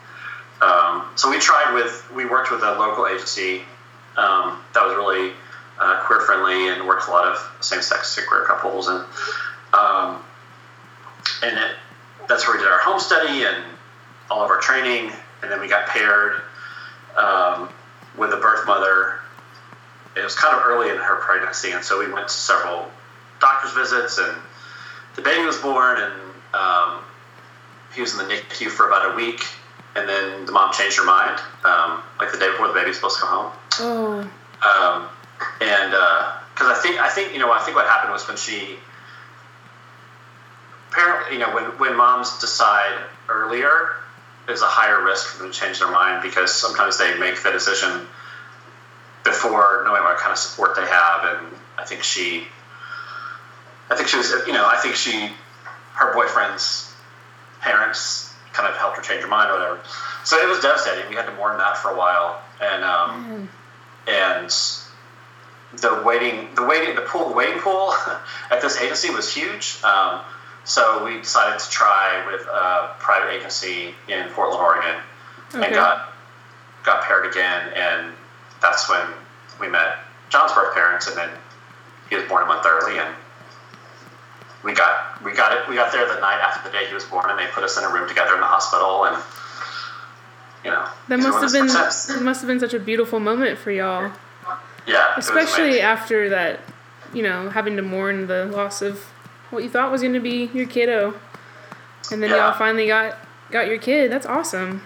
um, 0.60 1.08
so 1.16 1.30
we 1.30 1.38
tried 1.38 1.74
with 1.74 2.10
we 2.14 2.24
worked 2.24 2.50
with 2.50 2.62
a 2.62 2.72
local 2.72 3.06
agency 3.06 3.62
um, 4.16 4.62
that 4.74 4.84
was 4.84 4.94
really 4.94 5.32
uh, 5.80 6.02
queer 6.06 6.20
friendly 6.20 6.68
and 6.68 6.86
worked 6.86 7.08
a 7.08 7.10
lot 7.10 7.24
of 7.24 7.38
same 7.60 7.82
sex 7.82 8.18
queer 8.28 8.44
couples, 8.44 8.88
and 8.88 9.04
um, 9.74 10.22
and 11.42 11.58
it, 11.58 11.76
that's 12.28 12.46
where 12.46 12.56
we 12.56 12.62
did 12.62 12.70
our 12.70 12.80
home 12.80 13.00
study 13.00 13.44
and 13.44 13.64
all 14.30 14.44
of 14.44 14.50
our 14.50 14.60
training, 14.60 15.12
and 15.42 15.50
then 15.50 15.60
we 15.60 15.68
got 15.68 15.88
paired 15.88 16.42
um, 17.16 17.68
with 18.16 18.32
a 18.32 18.36
birth 18.36 18.66
mother. 18.66 19.18
It 20.14 20.22
was 20.22 20.34
kind 20.34 20.54
of 20.54 20.62
early 20.64 20.90
in 20.90 20.96
her 20.96 21.16
pregnancy, 21.16 21.72
and 21.72 21.84
so 21.84 21.98
we 21.98 22.12
went 22.12 22.28
to 22.28 22.34
several 22.34 22.86
doctor's 23.40 23.72
visits, 23.72 24.18
and 24.18 24.36
the 25.16 25.22
baby 25.22 25.44
was 25.44 25.56
born, 25.56 26.00
and 26.00 26.12
um, 26.54 27.02
he 27.94 28.00
was 28.00 28.18
in 28.18 28.26
the 28.26 28.34
NICU 28.34 28.68
for 28.68 28.88
about 28.88 29.12
a 29.12 29.16
week, 29.16 29.44
and 29.96 30.08
then 30.08 30.46
the 30.46 30.52
mom 30.52 30.72
changed 30.72 30.96
her 30.96 31.04
mind, 31.04 31.40
um, 31.64 32.02
like 32.18 32.32
the 32.32 32.38
day 32.38 32.50
before 32.50 32.68
the 32.68 32.74
baby 32.74 32.88
was 32.88 32.96
supposed 32.96 33.16
to 33.16 33.22
come 33.22 33.50
home. 33.50 33.52
Oh. 33.80 34.30
Um, 34.62 35.08
and 35.60 35.90
because 36.54 36.68
I 36.68 36.80
think 36.82 37.00
I 37.00 37.08
think 37.08 37.32
you 37.32 37.38
know 37.38 37.52
I 37.52 37.60
think 37.60 37.76
what 37.76 37.86
happened 37.86 38.12
was 38.12 38.26
when 38.28 38.36
she 38.36 38.76
apparently 40.90 41.34
you 41.34 41.40
know 41.40 41.54
when 41.54 41.64
when 41.78 41.96
moms 41.96 42.38
decide 42.38 42.98
earlier 43.28 43.96
there's 44.46 44.62
a 44.62 44.66
higher 44.66 45.02
risk 45.04 45.28
for 45.28 45.42
them 45.42 45.52
to 45.52 45.58
change 45.58 45.78
their 45.78 45.90
mind 45.90 46.22
because 46.22 46.52
sometimes 46.52 46.98
they 46.98 47.18
make 47.18 47.42
the 47.42 47.50
decision 47.50 48.06
before 49.24 49.82
knowing 49.84 50.02
what 50.02 50.18
kind 50.18 50.32
of 50.32 50.38
support 50.38 50.76
they 50.76 50.86
have 50.86 51.24
and 51.24 51.46
I 51.78 51.84
think 51.84 52.02
she 52.02 52.44
I 53.90 53.96
think 53.96 54.08
she 54.08 54.16
was 54.16 54.30
you 54.46 54.52
know 54.52 54.66
I 54.66 54.76
think 54.76 54.94
she 54.94 55.30
her 55.94 56.12
boyfriend's 56.14 56.92
parents 57.60 58.32
kind 58.52 58.68
of 58.68 58.76
helped 58.76 58.96
her 58.96 59.02
change 59.02 59.22
her 59.22 59.28
mind 59.28 59.50
or 59.50 59.54
whatever 59.54 59.80
so 60.24 60.36
it 60.38 60.48
was 60.48 60.60
devastating 60.60 61.08
we 61.08 61.14
had 61.16 61.26
to 61.26 61.34
mourn 61.36 61.56
that 61.58 61.76
for 61.76 61.90
a 61.90 61.96
while 61.96 62.40
and 62.60 62.84
um, 62.84 63.22
Man. 63.22 63.48
and 64.08 64.50
the 65.80 66.02
waiting, 66.04 66.54
the 66.54 66.62
waiting, 66.64 66.94
the 66.94 67.00
pool, 67.00 67.30
the 67.30 67.34
waiting 67.34 67.58
pool 67.58 67.94
at 68.50 68.60
this 68.60 68.78
agency 68.80 69.08
was 69.10 69.32
huge. 69.34 69.82
Um, 69.82 70.20
so 70.64 71.02
we 71.04 71.18
decided 71.18 71.58
to 71.58 71.70
try 71.70 72.22
with 72.30 72.42
a 72.42 72.94
private 72.98 73.32
agency 73.32 73.94
in 74.06 74.28
Portland, 74.30 74.60
Oregon, 74.62 74.96
Okay. 75.54 75.64
and 75.66 75.74
got 75.74 76.12
got 76.84 77.04
paired 77.04 77.26
again. 77.26 77.72
And 77.74 78.12
that's 78.60 78.88
when 78.88 79.00
we 79.60 79.68
met 79.68 79.96
John's 80.28 80.52
birth 80.52 80.74
parents, 80.74 81.06
and 81.06 81.16
then 81.16 81.30
he 82.10 82.16
was 82.16 82.24
born 82.28 82.42
a 82.42 82.46
month 82.46 82.66
early, 82.66 82.98
and 82.98 83.14
we 84.62 84.74
got 84.74 85.11
we 85.24 85.32
got 85.32 85.52
it. 85.56 85.68
We 85.68 85.74
got 85.74 85.92
there 85.92 86.06
the 86.06 86.20
night 86.20 86.40
after 86.40 86.68
the 86.68 86.76
day 86.76 86.86
he 86.88 86.94
was 86.94 87.04
born, 87.04 87.30
and 87.30 87.38
they 87.38 87.46
put 87.48 87.64
us 87.64 87.76
in 87.78 87.84
a 87.84 87.88
room 87.92 88.08
together 88.08 88.34
in 88.34 88.40
the 88.40 88.46
hospital, 88.46 89.04
and 89.06 89.16
you 90.64 90.70
know 90.70 90.86
That 91.08 91.18
must 91.18 91.40
have 91.42 91.52
been 91.52 91.68
for 91.68 91.90
since. 91.90 92.20
it 92.20 92.22
must 92.22 92.40
have 92.40 92.48
been 92.48 92.60
such 92.60 92.74
a 92.74 92.78
beautiful 92.80 93.20
moment 93.20 93.58
for 93.58 93.70
y'all. 93.70 94.12
yeah, 94.86 95.14
Especially 95.16 95.80
after 95.80 96.28
that, 96.30 96.60
you 97.12 97.22
know, 97.22 97.50
having 97.50 97.76
to 97.76 97.82
mourn 97.82 98.26
the 98.26 98.46
loss 98.46 98.82
of 98.82 99.00
what 99.50 99.62
you 99.62 99.68
thought 99.70 99.90
was 99.90 100.00
going 100.02 100.14
to 100.14 100.20
be 100.20 100.50
your 100.54 100.66
kiddo. 100.66 101.14
And 102.10 102.22
then 102.22 102.30
Yeah. 102.30 102.36
y'all 102.48 102.52
finally 102.58 102.86
got 102.86 103.16
got 103.50 103.66
your 103.66 103.78
kid. 103.78 104.10
That's 104.10 104.26
awesome. 104.26 104.82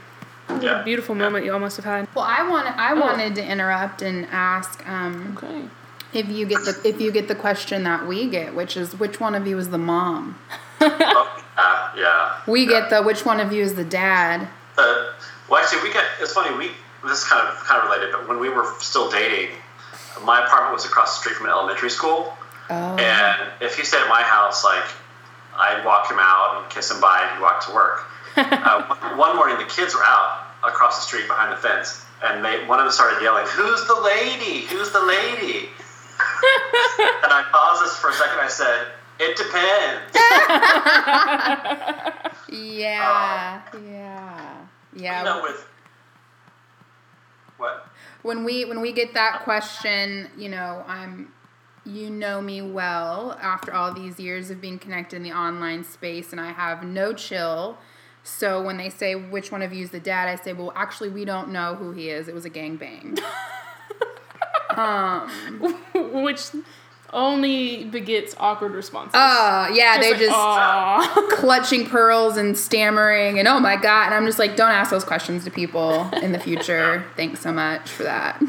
What 0.49 0.63
Yeah. 0.63 0.81
a 0.81 0.85
beautiful 0.85 1.15
moment 1.15 1.45
y'all 1.45 1.59
must 1.59 1.77
have 1.77 1.85
had. 1.85 2.09
Well, 2.15 2.25
I 2.27 2.49
want 2.49 2.67
I 2.79 2.95
wanted 2.95 3.35
to 3.37 3.45
interrupt 3.45 4.03
and 4.03 4.27
ask 4.31 4.87
um, 4.89 5.37
Okay. 5.37 5.63
If 6.13 6.29
you 6.29 6.47
get 6.47 6.65
the 6.65 6.81
if 6.85 7.01
you 7.01 7.11
get 7.13 7.29
the 7.29 7.35
question 7.35 7.85
that 7.85 8.07
we 8.07 8.29
get, 8.29 8.55
which 8.55 8.77
is 8.77 8.99
which 8.99 9.21
one 9.21 9.35
of 9.35 9.47
you 9.47 9.59
is 9.59 9.71
the 9.71 9.79
mom? 9.79 10.39
Oh, 10.81 11.43
yeah, 11.57 11.91
yeah. 11.97 12.39
We 12.47 12.63
yeah. 12.65 12.81
get 12.81 12.91
the 12.91 13.03
which 13.03 13.25
one 13.25 13.41
of 13.41 13.53
you 13.53 13.63
is 13.63 13.75
the 13.75 13.85
dad. 13.85 14.49
Uh, 14.79 15.13
well, 15.49 15.63
actually, 15.63 15.83
we 15.89 15.93
got. 15.95 16.05
It's 16.21 16.33
funny. 16.33 16.57
We 16.57 16.71
this 17.09 17.19
is 17.19 17.25
kind 17.25 17.47
of 17.49 17.55
kind 17.65 17.83
of 17.83 17.89
related, 17.91 18.13
but 18.13 18.29
when 18.29 18.39
we 18.41 18.49
were 18.49 18.67
still 18.81 19.11
dating, 19.11 19.51
my 20.25 20.45
apartment 20.45 20.75
was 20.75 20.85
across 20.85 21.17
the 21.17 21.21
street 21.23 21.37
from 21.37 21.47
an 21.47 21.53
elementary 21.53 21.91
school, 21.91 22.33
Oh. 22.69 22.97
and 22.97 23.51
if 23.61 23.77
he 23.77 23.85
stayed 23.85 24.03
at 24.03 24.09
my 24.09 24.23
house, 24.23 24.65
like 24.65 24.85
I'd 25.57 25.85
walk 25.85 26.11
him 26.11 26.19
out 26.21 26.63
and 26.63 26.71
kiss 26.71 26.91
him 26.91 27.01
bye, 27.01 27.23
and 27.23 27.37
he'd 27.37 27.43
walk 27.43 27.65
to 27.67 27.75
work. 27.75 28.05
uh, 28.37 28.97
one- 29.01 29.17
one 29.19 29.37
morning, 29.37 29.57
the 29.59 29.65
kids 29.65 29.95
were 29.95 30.05
out 30.05 30.43
across 30.65 30.97
the 30.97 31.03
street 31.03 31.27
behind 31.29 31.53
the 31.53 31.57
fence, 31.57 32.05
and 32.25 32.45
they 32.45 32.65
one 32.67 32.79
of 32.79 32.85
them 32.85 32.93
started 32.93 33.23
yelling, 33.23 33.47
"Who's 33.47 33.87
the 33.87 33.99
lady? 34.01 34.67
Who's 34.67 34.91
the 34.93 35.01
lady?" 35.01 35.71
And 36.99 37.33
I 37.33 37.45
paused 37.53 37.85
this 37.85 37.97
for 37.97 38.11
a 38.11 38.15
second. 38.15 38.39
I 38.41 38.49
said, 38.49 38.89
"It 39.21 39.37
depends." 39.37 40.17
Yeah, 42.49 43.63
yeah, 43.91 44.67
yeah. 44.95 45.19
you 45.19 45.25
know, 45.25 45.43
with 45.43 45.67
what? 47.57 47.89
when 48.23 48.45
we 48.45 48.65
when 48.65 48.81
we 48.81 48.93
get 48.93 49.15
that 49.15 49.43
question, 49.43 50.29
you 50.37 50.49
know, 50.49 50.85
I'm 50.87 51.33
you 51.85 52.11
know 52.11 52.43
me 52.43 52.63
well 52.63 53.39
after 53.41 53.73
all 53.73 53.95
these 53.95 54.19
years 54.19 54.51
of 54.51 54.61
being 54.61 54.79
connected 54.79 55.17
in 55.17 55.23
the 55.23 55.33
online 55.33 55.85
space 55.85 56.33
and 56.33 56.41
I 56.41 56.53
have 56.53 56.83
no 56.83 57.13
chill. 57.13 57.79
So 58.25 58.61
when 58.61 58.77
they 58.77 58.91
say 58.91 59.15
which 59.15 59.53
one 59.53 59.63
of 59.63 59.73
you 59.73 59.85
is 59.85 59.91
the 59.91 60.01
dad, 60.01 60.29
I 60.29 60.35
say, 60.35 60.53
well, 60.53 60.73
actually, 60.75 61.11
we 61.11 61.25
don't 61.25 61.51
know 61.51 61.77
who 61.77 61.93
he 61.93 62.11
is. 62.11 62.27
It 62.27 62.35
was 62.35 62.45
a 62.45 62.51
gangbang. 62.51 63.21
um. 64.71 65.31
Which 66.25 66.51
only 67.13 67.85
begets 67.85 68.35
awkward 68.39 68.73
responses. 68.73 69.13
Oh 69.15 69.71
yeah, 69.73 69.99
they 69.99 70.11
like, 70.11 70.21
just 70.21 70.35
"Aw." 70.35 71.29
clutching 71.33 71.87
pearls 71.87 72.37
and 72.37 72.57
stammering 72.57 73.39
and 73.39 73.47
oh 73.49 73.61
my 73.61 73.77
god, 73.77 74.07
and 74.07 74.15
I'm 74.15 74.27
just 74.27 74.39
like, 74.39 74.57
don't 74.57 74.71
ask 74.71 74.91
those 74.91 75.05
questions 75.05 75.45
to 75.45 75.51
people 75.51 76.09
in 76.23 76.33
the 76.33 76.39
future. 76.39 77.05
Thanks 77.17 77.41
so 77.41 77.53
much 77.53 77.89
for 77.89 78.05
that. 78.05 78.41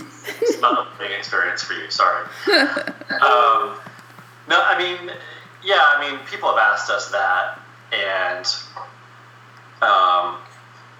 It's 0.42 0.60
not 0.60 0.78
a 0.78 1.00
big 1.00 1.12
experience 1.12 1.64
for 1.64 1.74
you. 1.74 1.90
Sorry. 1.90 2.24
um, 2.48 3.78
no, 4.50 4.62
I 4.62 4.76
mean, 4.78 5.12
yeah, 5.64 5.82
I 5.82 6.10
mean, 6.10 6.20
people 6.28 6.50
have 6.50 6.58
asked 6.58 6.90
us 6.90 7.12
that, 7.12 7.60
and 7.92 8.46
um, 9.82 10.38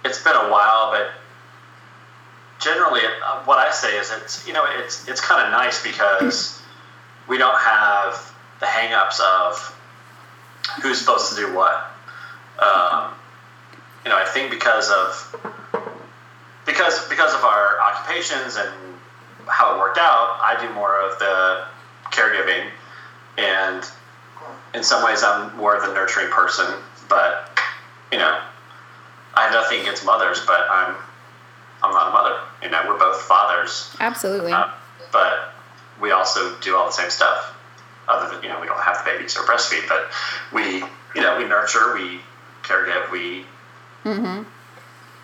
it's 0.04 0.22
been 0.22 0.36
a 0.36 0.50
while, 0.50 0.90
but 0.92 1.10
generally, 2.60 3.00
uh, 3.04 3.42
what 3.44 3.58
I 3.58 3.70
say 3.70 3.96
is 3.98 4.10
it's 4.12 4.46
you 4.46 4.52
know 4.52 4.64
it's 4.78 5.08
it's 5.08 5.20
kind 5.20 5.44
of 5.44 5.50
nice 5.52 5.82
because 5.82 6.57
we 7.28 7.38
don't 7.38 7.58
have 7.60 8.34
the 8.60 8.66
hangups 8.66 9.20
of 9.20 9.74
who's 10.82 10.98
supposed 10.98 11.30
to 11.30 11.36
do 11.36 11.54
what. 11.54 11.90
Um, 12.58 13.14
you 14.04 14.10
know, 14.10 14.16
I 14.16 14.24
think 14.24 14.50
because 14.50 14.90
of 14.90 15.36
because 16.66 17.06
because 17.08 17.34
of 17.34 17.44
our 17.44 17.80
occupations 17.80 18.56
and 18.56 18.68
how 19.46 19.74
it 19.74 19.78
worked 19.78 19.98
out, 19.98 20.38
I 20.40 20.56
do 20.60 20.72
more 20.74 21.00
of 21.00 21.18
the 21.18 21.64
caregiving, 22.10 22.70
and 23.36 23.84
in 24.74 24.82
some 24.82 25.04
ways, 25.04 25.22
I'm 25.22 25.56
more 25.56 25.76
of 25.76 25.86
the 25.86 25.94
nurturing 25.94 26.30
person. 26.30 26.66
But 27.08 27.58
you 28.12 28.18
know, 28.18 28.40
I 29.34 29.44
have 29.44 29.52
nothing 29.52 29.80
against 29.80 30.04
mothers, 30.04 30.44
but 30.46 30.66
I'm 30.70 30.96
I'm 31.82 31.92
not 31.92 32.08
a 32.08 32.10
mother. 32.10 32.40
You 32.62 32.70
know, 32.70 32.82
we're 32.88 32.98
both 32.98 33.20
fathers, 33.22 33.94
Absolutely. 34.00 34.52
uh, 34.52 34.70
but 35.12 35.54
we 36.00 36.10
also 36.10 36.56
do 36.60 36.76
all 36.76 36.86
the 36.86 36.92
same 36.92 37.10
stuff. 37.10 37.54
Other 38.08 38.34
than 38.34 38.42
you 38.42 38.48
know, 38.48 38.60
we 38.60 38.66
don't 38.66 38.80
have 38.80 39.04
the 39.04 39.10
babies 39.10 39.36
or 39.36 39.42
breastfeed, 39.42 39.86
but 39.88 40.10
we 40.52 40.78
you 41.14 41.22
know 41.22 41.36
we 41.38 41.44
nurture, 41.44 41.94
we 41.94 42.20
caregive, 42.62 43.10
we 43.10 43.44
mm-hmm. 44.04 44.44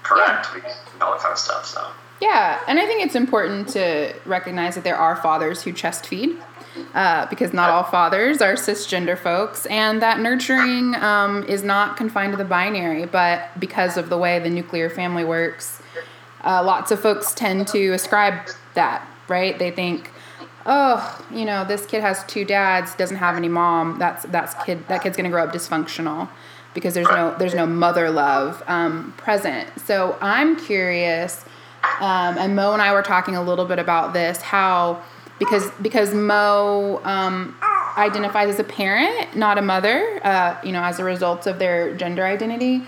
correct, 0.02 0.54
we 0.54 0.60
all 1.00 1.12
that 1.12 1.20
kind 1.20 1.32
of 1.32 1.38
stuff. 1.38 1.66
So. 1.66 1.86
Yeah, 2.20 2.60
and 2.68 2.78
I 2.78 2.86
think 2.86 3.04
it's 3.04 3.16
important 3.16 3.68
to 3.70 4.14
recognize 4.24 4.76
that 4.76 4.84
there 4.84 4.96
are 4.96 5.16
fathers 5.16 5.62
who 5.62 5.72
chest 5.72 6.06
feed, 6.06 6.38
uh, 6.94 7.26
because 7.26 7.52
not 7.52 7.70
all 7.70 7.82
fathers 7.84 8.40
are 8.40 8.54
cisgender 8.54 9.18
folks, 9.18 9.66
and 9.66 10.00
that 10.00 10.20
nurturing 10.20 10.94
um, 10.96 11.44
is 11.44 11.62
not 11.62 11.96
confined 11.96 12.32
to 12.32 12.36
the 12.36 12.44
binary, 12.44 13.04
but 13.04 13.48
because 13.58 13.96
of 13.96 14.08
the 14.08 14.18
way 14.18 14.38
the 14.38 14.50
nuclear 14.50 14.88
family 14.88 15.24
works, 15.24 15.82
uh, 16.44 16.62
lots 16.64 16.90
of 16.90 17.00
folks 17.00 17.34
tend 17.34 17.66
to 17.68 17.92
ascribe 17.92 18.34
that, 18.74 19.06
right? 19.28 19.58
They 19.58 19.70
think, 19.70 20.10
oh, 20.66 21.26
you 21.30 21.44
know, 21.44 21.64
this 21.64 21.86
kid 21.86 22.00
has 22.00 22.24
two 22.24 22.44
dads, 22.44 22.94
doesn't 22.94 23.18
have 23.18 23.36
any 23.36 23.48
mom. 23.48 23.98
That's 23.98 24.24
that's 24.24 24.54
kid 24.64 24.86
that 24.88 25.02
kid's 25.02 25.16
gonna 25.16 25.30
grow 25.30 25.44
up 25.44 25.52
dysfunctional 25.52 26.28
because 26.74 26.94
there's 26.94 27.08
no 27.08 27.34
there's 27.38 27.54
no 27.54 27.66
mother 27.66 28.10
love 28.10 28.62
um, 28.66 29.12
present. 29.16 29.68
So 29.80 30.18
I'm 30.20 30.56
curious, 30.56 31.44
um, 32.00 32.38
and 32.38 32.56
Mo 32.56 32.72
and 32.72 32.82
I 32.82 32.92
were 32.92 33.02
talking 33.02 33.36
a 33.36 33.42
little 33.42 33.64
bit 33.64 33.78
about 33.78 34.12
this 34.12 34.40
how 34.42 35.02
because 35.38 35.70
because 35.82 36.14
Mo 36.14 37.00
um, 37.04 37.56
identifies 37.96 38.48
as 38.48 38.58
a 38.58 38.64
parent, 38.64 39.36
not 39.36 39.58
a 39.58 39.62
mother, 39.62 40.20
uh, 40.24 40.58
you 40.64 40.72
know, 40.72 40.82
as 40.82 40.98
a 40.98 41.04
result 41.04 41.46
of 41.46 41.58
their 41.58 41.94
gender 41.94 42.24
identity. 42.24 42.82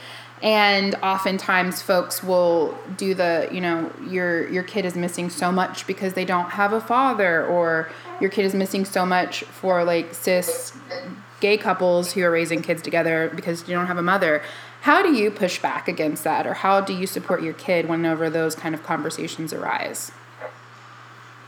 And 0.46 0.94
oftentimes, 1.02 1.82
folks 1.82 2.22
will 2.22 2.78
do 2.96 3.14
the, 3.14 3.48
you 3.50 3.60
know, 3.60 3.92
your 4.08 4.48
your 4.48 4.62
kid 4.62 4.84
is 4.84 4.94
missing 4.94 5.28
so 5.28 5.50
much 5.50 5.88
because 5.88 6.14
they 6.14 6.24
don't 6.24 6.50
have 6.50 6.72
a 6.72 6.80
father, 6.80 7.44
or 7.44 7.90
your 8.20 8.30
kid 8.30 8.44
is 8.44 8.54
missing 8.54 8.84
so 8.84 9.04
much 9.04 9.42
for 9.42 9.82
like 9.82 10.14
cis 10.14 10.72
gay 11.40 11.58
couples 11.58 12.12
who 12.12 12.22
are 12.22 12.30
raising 12.30 12.62
kids 12.62 12.80
together 12.80 13.28
because 13.34 13.68
you 13.68 13.74
don't 13.74 13.88
have 13.88 13.98
a 13.98 14.02
mother. 14.02 14.40
How 14.82 15.02
do 15.02 15.12
you 15.12 15.32
push 15.32 15.60
back 15.60 15.88
against 15.88 16.22
that, 16.22 16.46
or 16.46 16.54
how 16.54 16.80
do 16.80 16.94
you 16.94 17.08
support 17.08 17.42
your 17.42 17.54
kid 17.54 17.88
whenever 17.88 18.30
those 18.30 18.54
kind 18.54 18.72
of 18.72 18.84
conversations 18.84 19.52
arise? 19.52 20.12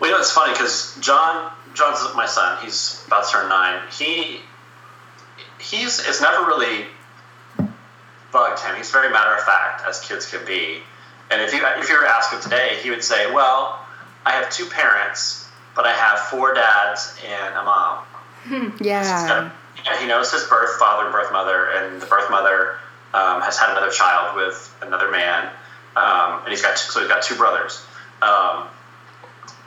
Well, 0.00 0.10
you 0.10 0.16
know, 0.16 0.20
it's 0.20 0.32
funny 0.32 0.54
because 0.54 0.98
John, 1.00 1.52
John's 1.72 2.00
my 2.16 2.26
son. 2.26 2.58
He's 2.64 3.04
about 3.06 3.26
to 3.26 3.30
turn 3.30 3.48
nine. 3.48 3.80
He, 3.96 4.40
he's 5.60 6.00
it's 6.00 6.20
never 6.20 6.46
really 6.46 6.86
bugged 8.32 8.60
him. 8.60 8.76
He's 8.76 8.90
very 8.90 9.10
matter 9.10 9.34
of 9.34 9.42
fact, 9.44 9.82
as 9.88 10.00
kids 10.00 10.28
can 10.30 10.44
be. 10.44 10.82
And 11.30 11.42
if 11.42 11.52
you 11.52 11.60
if 11.64 11.88
you 11.88 11.94
were 11.96 12.02
to 12.04 12.08
ask 12.08 12.32
him 12.32 12.40
today, 12.40 12.78
he 12.82 12.90
would 12.90 13.04
say, 13.04 13.30
"Well, 13.32 13.78
I 14.24 14.32
have 14.32 14.50
two 14.50 14.66
parents, 14.66 15.46
but 15.74 15.86
I 15.86 15.92
have 15.92 16.18
four 16.20 16.54
dads 16.54 17.14
and 17.26 17.54
a 17.56 17.62
mom." 17.64 18.04
Yeah. 19.08 19.50
Yeah, 19.84 20.00
he 20.00 20.06
knows 20.06 20.32
his 20.32 20.44
birth 20.44 20.78
father 20.78 21.04
and 21.04 21.12
birth 21.12 21.32
mother, 21.32 21.66
and 21.70 22.00
the 22.00 22.06
birth 22.06 22.30
mother 22.30 22.78
um, 23.14 23.42
has 23.42 23.58
had 23.58 23.70
another 23.70 23.90
child 23.90 24.36
with 24.36 24.74
another 24.82 25.10
man, 25.10 25.48
um, 25.96 26.40
and 26.42 26.48
he's 26.48 26.62
got 26.62 26.76
two, 26.76 26.90
so 26.90 27.00
he's 27.00 27.08
got 27.08 27.22
two 27.22 27.36
brothers. 27.36 27.84
Um, 28.22 28.66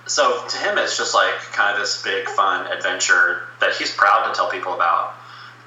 so 0.08 0.46
to 0.48 0.58
him, 0.58 0.78
it's 0.78 0.98
just 0.98 1.14
like 1.14 1.34
kind 1.54 1.74
of 1.74 1.80
this 1.80 2.02
big 2.02 2.28
fun 2.28 2.68
adventure 2.72 3.44
that 3.62 3.76
he's 3.76 3.94
proud 3.96 4.28
to 4.28 4.34
tell 4.36 4.50
people 4.50 4.74
about. 4.74 5.14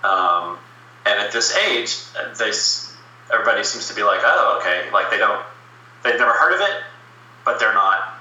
Um, 0.03 0.59
and 1.07 1.19
at 1.21 1.33
this 1.33 1.55
age, 1.57 1.97
they 2.39 2.49
s- 2.51 2.84
everybody 3.33 3.65
seems 3.65 3.89
to 3.89 3.95
be 3.95 4.03
like, 4.03 4.21
oh, 4.23 4.59
okay, 4.61 4.91
like 4.93 5.11
they 5.11 5.19
don't, 5.19 5.45
they've 6.03 6.19
never 6.19 6.33
heard 6.33 6.55
of 6.55 6.61
it, 6.61 6.83
but 7.45 7.59
they're 7.59 7.75
not 7.75 8.15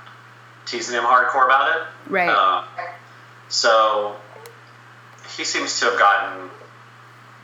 teasing 0.65 0.95
him 0.95 1.03
hardcore 1.03 1.45
about 1.45 1.75
it. 1.75 2.11
Right. 2.11 2.29
Um, 2.29 2.65
so 3.49 4.15
he 5.35 5.43
seems 5.43 5.79
to 5.79 5.85
have 5.85 5.99
gotten, 5.99 6.49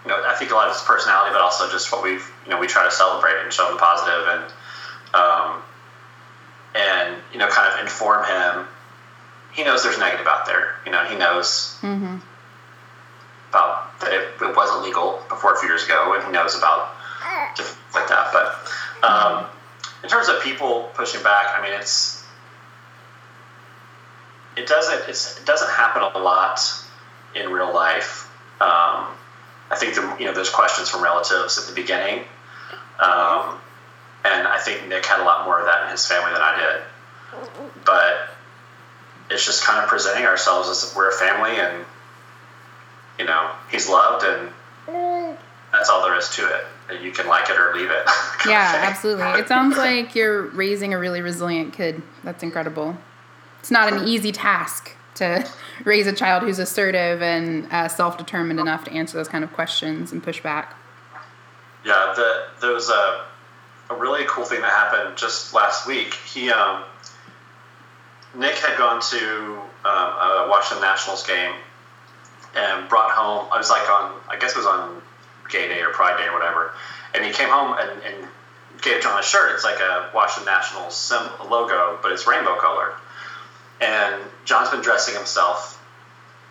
you 0.04 0.10
know, 0.10 0.24
I 0.26 0.36
think 0.36 0.52
a 0.52 0.56
lot 0.56 0.68
of 0.68 0.74
his 0.74 0.84
personality, 0.84 1.34
but 1.34 1.42
also 1.42 1.70
just 1.70 1.92
what 1.92 2.04
we've, 2.04 2.26
you 2.46 2.52
know, 2.52 2.60
we 2.60 2.68
try 2.68 2.86
to 2.86 2.92
celebrate 2.92 3.44
and 3.44 3.52
show 3.52 3.70
him 3.72 3.78
positive 3.78 4.28
and, 4.28 4.44
um, 5.14 5.62
and 6.76 7.16
you 7.34 7.40
know, 7.40 7.48
kind 7.48 7.74
of 7.74 7.80
inform 7.80 8.26
him. 8.26 8.66
He 9.54 9.64
knows 9.64 9.84
there's 9.84 9.98
negative 9.98 10.28
out 10.28 10.46
there. 10.46 10.76
You 10.86 10.92
know, 10.92 11.04
he 11.06 11.16
knows 11.18 11.78
mm-hmm. 11.82 12.18
about 13.50 14.00
that 14.00 14.14
it, 14.14 14.28
it 14.42 14.56
wasn't 14.56 14.84
legal 14.84 15.20
before 15.28 15.54
a 15.54 15.58
few 15.58 15.68
years 15.68 15.84
ago, 15.84 16.14
and 16.16 16.24
he 16.24 16.32
knows 16.32 16.56
about 16.56 16.96
like 17.94 18.08
that. 18.08 18.32
But 18.34 19.08
um, 19.08 19.46
in 20.04 20.10
terms 20.10 20.30
of 20.30 20.42
people 20.42 20.92
pushing 20.94 21.24
back, 21.24 21.58
I 21.58 21.62
mean, 21.62 21.74
it's 21.74 22.26
it 24.56 24.68
doesn't 24.68 25.10
it's, 25.10 25.40
it 25.40 25.46
doesn't 25.46 25.70
happen 25.70 26.02
a 26.02 26.18
lot 26.20 26.60
in 27.36 27.50
real 27.52 27.74
life. 27.74 28.30
Um, 28.62 29.08
I 29.72 29.76
think 29.78 29.96
the, 29.96 30.16
you 30.20 30.26
know 30.26 30.34
there's 30.34 30.50
questions 30.50 30.90
from 30.90 31.04
relatives 31.04 31.58
at 31.58 31.68
the 31.68 31.80
beginning, 31.80 32.20
um, 33.00 33.60
and 34.26 34.48
I 34.48 34.60
think 34.60 34.88
Nick 34.88 35.06
had 35.06 35.22
a 35.22 35.24
lot 35.24 35.46
more 35.46 35.60
of 35.60 35.66
that 35.66 35.86
in 35.86 35.92
his 35.92 36.06
family 36.06 36.32
than 36.34 36.42
I 36.42 36.58
did. 36.60 36.82
But 37.86 38.30
it's 39.30 39.46
just 39.46 39.64
kind 39.64 39.82
of 39.82 39.90
presenting 39.90 40.26
ourselves 40.26 40.70
as 40.70 40.94
we're 40.96 41.10
a 41.10 41.14
family, 41.14 41.52
and 41.52 41.86
you 43.18 43.26
know 43.26 43.52
he's 43.72 43.88
loved, 43.88 44.26
and 44.26 45.38
that's 45.72 45.90
all 45.90 46.02
there 46.04 46.18
is 46.18 46.30
to 46.36 46.46
it. 46.48 46.66
You 47.02 47.12
can 47.12 47.28
like 47.28 47.50
it 47.50 47.58
or 47.58 47.74
leave 47.74 47.90
it. 47.92 48.08
Yeah, 48.48 48.84
absolutely. 48.86 49.26
It 49.38 49.50
sounds 49.50 49.76
like 49.76 50.16
you're 50.16 50.44
raising 50.52 50.94
a 50.94 50.98
really 50.98 51.22
resilient 51.22 51.74
kid. 51.74 52.02
That's 52.24 52.42
incredible. 52.42 52.98
It's 53.60 53.70
not 53.70 53.92
an 53.92 54.08
easy 54.08 54.32
task 54.32 54.96
to 55.16 55.46
raise 55.84 56.08
a 56.08 56.14
child 56.14 56.44
who's 56.44 56.58
assertive 56.58 57.22
and 57.22 57.68
uh, 57.70 57.90
self 57.90 58.18
determined 58.18 58.60
enough 58.60 58.86
to 58.86 58.92
answer 58.92 59.18
those 59.18 59.28
kind 59.28 59.44
of 59.44 59.52
questions 59.52 60.14
and 60.14 60.24
push 60.24 60.42
back. 60.42 60.74
Yeah, 61.86 62.14
the, 62.16 62.46
there 62.62 62.72
was 62.72 62.90
a, 62.90 63.26
a 63.90 63.96
really 63.96 64.24
cool 64.28 64.46
thing 64.46 64.62
that 64.62 64.72
happened 64.72 65.18
just 65.18 65.54
last 65.54 65.86
week. 65.86 66.14
He, 66.14 66.50
um, 66.50 66.84
Nick 68.36 68.56
had 68.56 68.78
gone 68.78 69.02
to 69.02 69.60
um, 69.84 69.94
a 69.94 70.48
Washington 70.50 70.82
Nationals 70.82 71.28
game 71.28 71.54
and 72.56 72.88
brought 72.90 73.12
home. 73.12 73.48
I 73.52 73.58
was 73.58 73.70
like 73.70 73.90
on, 73.90 74.14
I 74.30 74.38
guess 74.40 74.52
it 74.52 74.58
was 74.58 74.66
on 74.66 75.02
Gay 75.50 75.68
Day 75.68 75.82
or 75.82 75.90
Pride 75.90 76.18
Day 76.18 76.28
or 76.28 76.34
whatever. 76.34 76.74
And 77.14 77.26
he 77.26 77.32
came 77.32 77.50
home 77.50 77.76
and, 77.80 78.04
and 78.04 78.28
gave 78.82 79.02
John 79.02 79.20
a 79.20 79.24
shirt. 79.24 79.54
It's 79.54 79.64
like 79.64 79.80
a 79.80 80.10
Washington 80.14 80.54
Nationals 80.54 81.12
logo, 81.50 82.00
but 82.02 82.12
it's 82.12 82.28
rainbow 82.28 82.56
colored. 82.60 82.94
And 83.82 84.22
John's 84.46 84.70
been 84.70 84.82
dressing 84.82 85.16
himself, 85.16 85.84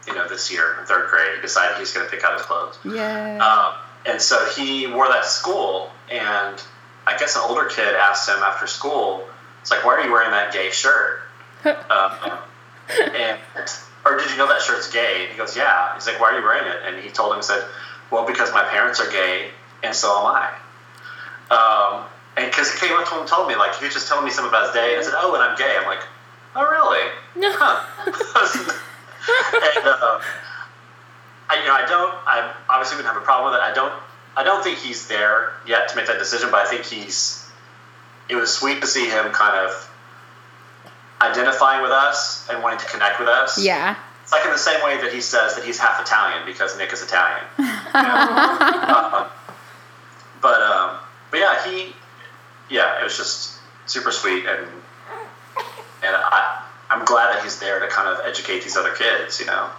you 0.07 0.15
know, 0.15 0.29
this 0.29 0.51
year 0.53 0.77
in 0.81 0.87
third 0.87 1.09
grade. 1.11 1.37
He 1.37 1.41
decided 1.43 1.79
he's 1.79 1.93
going 1.93 2.07
to 2.07 2.11
pick 2.11 2.25
out 2.25 2.35
his 2.35 2.43
clothes. 2.43 2.79
Yeah. 2.85 3.39
Um, 3.39 3.75
and 4.07 4.21
so 4.21 4.45
he 4.57 4.87
wore 4.87 5.09
that 5.09 5.25
to 5.25 5.29
school, 5.29 5.91
and 6.11 6.63
I 7.07 7.19
guess 7.19 7.37
an 7.37 7.43
older 7.45 7.67
kid 7.67 7.95
asked 7.95 8.29
him 8.29 8.39
after 8.39 8.67
school, 8.67 9.27
"It's 9.61 9.71
like, 9.71 9.85
why 9.85 9.97
are 9.97 10.01
you 10.05 10.13
wearing 10.13 10.31
that 10.31 10.53
gay 10.53 10.71
shirt?" 10.71 11.23
um, 11.65 12.39
and 12.89 13.39
or 14.07 14.17
did 14.17 14.31
you 14.31 14.39
know 14.39 14.49
that 14.49 14.63
shirt's 14.63 14.91
gay? 14.91 15.25
And 15.25 15.33
he 15.33 15.37
goes, 15.37 15.57
"Yeah." 15.57 15.95
He's 15.95 16.07
like, 16.07 16.21
"Why 16.21 16.33
are 16.33 16.39
you 16.39 16.45
wearing 16.45 16.67
it?" 16.71 16.79
And 16.87 17.03
he 17.03 17.11
told 17.11 17.33
him, 17.33 17.39
he 17.39 17.43
said, 17.43 17.65
"Well, 18.11 18.27
because 18.27 18.53
my 18.53 18.65
parents 18.65 19.01
are 19.01 19.11
gay, 19.11 19.51
and 19.83 19.95
so 19.95 20.09
am 20.19 20.27
I." 20.27 20.49
Um, 21.51 22.05
and 22.37 22.51
because 22.51 22.73
he 22.73 22.79
came 22.87 22.97
up 22.97 23.07
to 23.09 23.15
him 23.15 23.21
and 23.21 23.29
told 23.29 23.49
me, 23.49 23.57
like, 23.57 23.75
he 23.77 23.85
was 23.85 23.95
just 23.95 24.09
telling 24.09 24.25
me 24.25 24.31
something 24.31 24.51
about 24.51 24.67
his 24.67 24.75
day, 24.75 24.93
and 24.93 25.01
I 25.01 25.05
said, 25.05 25.15
"Oh, 25.17 25.35
and 25.35 25.43
I'm 25.43 25.57
gay." 25.57 25.77
I'm 25.79 25.87
like, 25.87 26.03
"Oh, 26.57 26.63
really?" 26.63 27.11
No. 27.37 27.51
Huh. 27.57 28.75
and 29.77 29.87
uh, 29.87 30.21
I, 31.51 31.61
you 31.61 31.67
know, 31.67 31.75
I 31.75 31.87
don't. 31.89 32.15
I 32.27 32.53
obviously 32.69 32.97
wouldn't 32.97 33.13
have 33.15 33.23
a 33.23 33.25
problem 33.25 33.53
with 33.53 33.61
it. 33.61 33.65
I 33.65 33.73
don't. 33.73 33.93
I 34.37 34.45
don't 34.45 34.63
think 34.63 34.79
he's 34.79 35.09
there 35.09 35.55
yet 35.67 35.89
to 35.89 35.97
make 35.97 36.07
that 36.07 36.19
decision, 36.19 36.51
but 36.51 36.67
I 36.67 36.71
think 36.71 36.85
he's. 36.85 37.45
It 38.29 38.37
was 38.37 38.55
sweet 38.55 38.81
to 38.83 38.87
see 38.87 39.09
him 39.09 39.31
kind 39.33 39.57
of 39.67 39.91
identifying 41.21 41.83
with 41.83 41.91
us 41.91 42.47
and 42.51 42.63
wanting 42.63 42.79
to 42.79 42.87
connect 42.87 43.19
with 43.19 43.29
us. 43.29 43.59
yeah. 43.61 43.97
It's 44.29 44.33
like 44.35 44.45
in 44.45 44.53
the 44.53 44.59
same 44.59 44.85
way 44.85 45.01
that 45.01 45.11
he 45.11 45.23
says 45.23 45.57
that 45.57 45.65
he's 45.65 45.79
half 45.79 45.99
Italian 46.03 46.45
because 46.45 46.77
Nick 46.77 46.93
is 46.93 47.03
Italian. 47.03 47.47
You 47.57 47.65
know? 47.65 49.15
Um, 49.15 49.27
but 50.43 50.61
um, 50.61 50.99
but 51.31 51.41
yeah, 51.41 51.65
he 51.65 51.95
yeah, 52.69 53.01
it 53.01 53.05
was 53.05 53.17
just 53.17 53.59
super 53.87 54.13
sweet 54.13 54.45
and 54.45 54.67
and 56.05 56.15
I 56.15 56.63
I'm 56.91 57.07
glad 57.07 57.35
that 57.35 57.43
he's 57.43 57.59
there 57.59 57.81
to 57.81 57.89
kind 57.89 58.07
of 58.07 58.21
educate 58.27 58.63
these 58.65 58.77
other 58.77 58.95
kids. 58.95 59.41
You 59.41 59.47
know. 59.47 59.71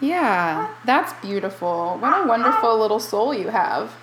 Yeah, 0.00 0.74
that's 0.84 1.12
beautiful. 1.24 1.96
What 2.00 2.24
a 2.24 2.26
wonderful 2.26 2.76
little 2.76 2.98
soul 2.98 3.32
you 3.32 3.50
have. 3.50 3.94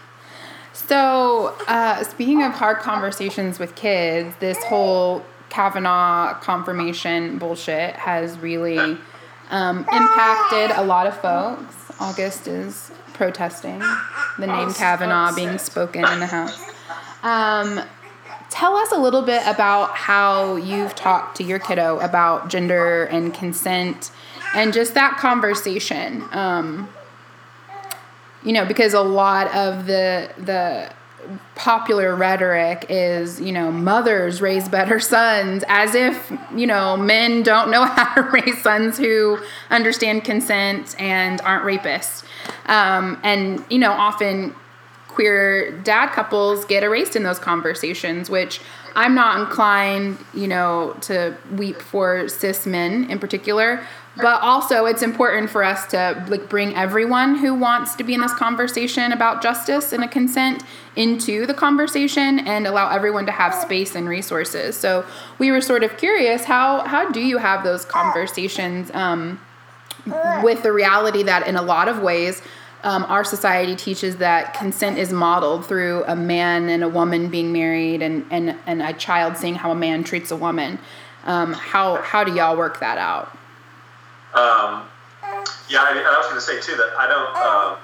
So, 0.72 1.58
uh, 1.68 2.06
speaking 2.06 2.42
of 2.42 2.54
hard 2.54 2.78
conversations 2.78 3.60
with 3.60 3.76
kids, 3.76 4.34
this 4.40 4.64
whole 4.64 5.26
Kavanaugh 5.50 6.36
confirmation 6.36 7.38
bullshit 7.38 7.98
has 7.98 8.40
really 8.40 8.98
um, 9.50 9.80
impacted 9.80 10.72
a 10.78 10.84
lot 10.84 11.08
of 11.08 11.20
folks. 11.20 11.76
August 12.00 12.48
is 12.48 12.92
protesting 13.14 13.80
the 14.38 14.48
name 14.48 14.74
Kavanaugh 14.74 15.34
being 15.36 15.58
spoken 15.58 16.06
in 16.06 16.20
the 16.20 16.28
House. 16.28 16.62
Um, 17.24 17.82
tell 18.50 18.76
us 18.76 18.92
a 18.92 18.98
little 18.98 19.24
bit 19.24 19.42
about 19.46 19.96
how 19.96 20.56
you've 20.56 20.96
talked 20.96 21.38
to 21.38 21.44
your 21.44 21.60
kiddo 21.60 22.00
about 22.00 22.50
gender 22.50 23.06
and 23.06 23.34
consent 23.34 24.12
and 24.56 24.74
just 24.74 24.94
that 24.94 25.18
conversation 25.18 26.24
um, 26.32 26.88
you 28.44 28.54
know 28.54 28.66
because 28.66 28.94
a 28.94 29.02
lot 29.02 29.54
of 29.56 29.86
the 29.86 30.30
the 30.38 30.90
popular 31.56 32.16
rhetoric 32.16 32.86
is 32.90 33.42
you 33.42 33.52
know 33.52 33.72
mothers 33.72 34.42
raise 34.42 34.70
better 34.70 35.00
sons 35.00 35.64
as 35.68 35.96
if 35.96 36.32
you 36.56 36.68
know 36.68 36.96
men 36.96 37.44
don't 37.44 37.70
know 37.70 37.86
how 37.86 38.14
to 38.16 38.22
raise 38.30 38.62
sons 38.62 38.98
who 38.98 39.40
understand 39.70 40.24
consent 40.24 40.96
and 41.00 41.42
aren't 41.42 41.66
rapists 41.66 42.24
um, 42.68 43.20
and 43.24 43.64
you 43.70 43.80
know 43.80 43.92
often 43.92 44.54
queer 45.18 45.72
dad 45.80 46.12
couples 46.12 46.64
get 46.66 46.84
erased 46.84 47.16
in 47.16 47.24
those 47.24 47.40
conversations, 47.40 48.30
which 48.30 48.62
I'm 48.96 49.16
not 49.16 49.40
inclined, 49.40 50.20
you 50.32 50.48
know, 50.48 50.96
to 51.02 51.36
weep 51.54 51.82
for 51.82 52.30
cis 52.30 52.68
men 52.68 53.10
in 53.10 53.18
particular. 53.18 53.84
But 54.18 54.42
also, 54.42 54.86
it's 54.86 55.02
important 55.02 55.50
for 55.50 55.64
us 55.64 55.86
to 55.88 56.26
like 56.28 56.50
bring 56.50 56.76
everyone 56.76 57.38
who 57.38 57.54
wants 57.54 57.96
to 57.96 58.04
be 58.04 58.14
in 58.14 58.22
this 58.22 58.34
conversation 58.34 59.12
about 59.12 59.42
justice 59.42 59.94
and 59.94 60.04
a 60.04 60.08
consent 60.08 60.64
into 60.96 61.46
the 61.46 61.54
conversation 61.54 62.40
and 62.40 62.66
allow 62.66 62.90
everyone 62.90 63.26
to 63.28 63.32
have 63.32 63.54
space 63.54 63.96
and 63.96 64.10
resources. 64.10 64.76
So 64.76 65.06
we 65.38 65.52
were 65.52 65.62
sort 65.62 65.84
of 65.84 65.98
curious 65.98 66.46
how 66.46 66.82
how 66.82 67.12
do 67.12 67.22
you 67.22 67.38
have 67.38 67.64
those 67.64 67.86
conversations 67.86 68.90
um, 68.94 69.40
with 70.44 70.64
the 70.64 70.72
reality 70.72 71.24
that 71.24 71.48
in 71.48 71.56
a 71.56 71.62
lot 71.62 71.88
of 71.88 72.02
ways 72.02 72.42
um, 72.84 73.04
our 73.06 73.24
society 73.24 73.76
teaches 73.76 74.18
that 74.18 74.54
consent 74.54 74.98
is 74.98 75.12
modeled 75.12 75.66
through 75.66 76.04
a 76.06 76.16
man 76.16 76.70
and 76.70 76.84
a 76.84 76.90
woman 76.90 77.30
being 77.30 77.52
married 77.52 78.02
and, 78.02 78.26
and, 78.30 78.56
and 78.66 78.82
a 78.82 78.94
child 78.94 79.38
seeing 79.38 79.56
how 79.56 79.72
a 79.72 79.76
man 79.76 80.04
treats 80.04 80.32
a 80.32 80.36
woman. 80.36 80.80
Um, 81.26 81.54
how, 81.54 82.02
how 82.02 82.24
do 82.24 82.34
y'all 82.34 82.56
work 82.56 82.80
that 82.80 82.98
out? 82.98 83.37
Um, 84.34 84.84
yeah, 85.70 85.82
I, 85.82 85.92
I 85.92 86.18
was 86.18 86.28
going 86.28 86.36
to 86.36 86.42
say 86.42 86.60
too 86.62 86.78
that 86.78 86.96
I 86.98 87.08
don't. 87.08 87.36
Um, 87.36 87.78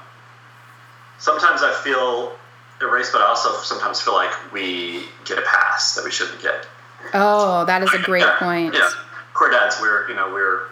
sometimes 1.19 1.61
I 1.63 1.73
feel 1.83 2.35
erased, 2.81 3.11
but 3.11 3.21
I 3.21 3.25
also 3.25 3.53
sometimes 3.61 4.01
feel 4.01 4.13
like 4.13 4.31
we 4.51 5.05
get 5.25 5.37
a 5.37 5.43
pass 5.43 5.95
that 5.95 6.03
we 6.03 6.11
shouldn't 6.11 6.41
get. 6.41 6.67
Oh, 7.13 7.65
that 7.65 7.83
is 7.83 7.93
a 7.93 7.99
great 7.99 8.21
yeah, 8.21 8.37
point. 8.39 8.73
Yeah, 8.73 8.89
queer 9.33 9.51
dads, 9.51 9.79
we're 9.81 10.07
you 10.09 10.15
know 10.15 10.31
we're 10.31 10.67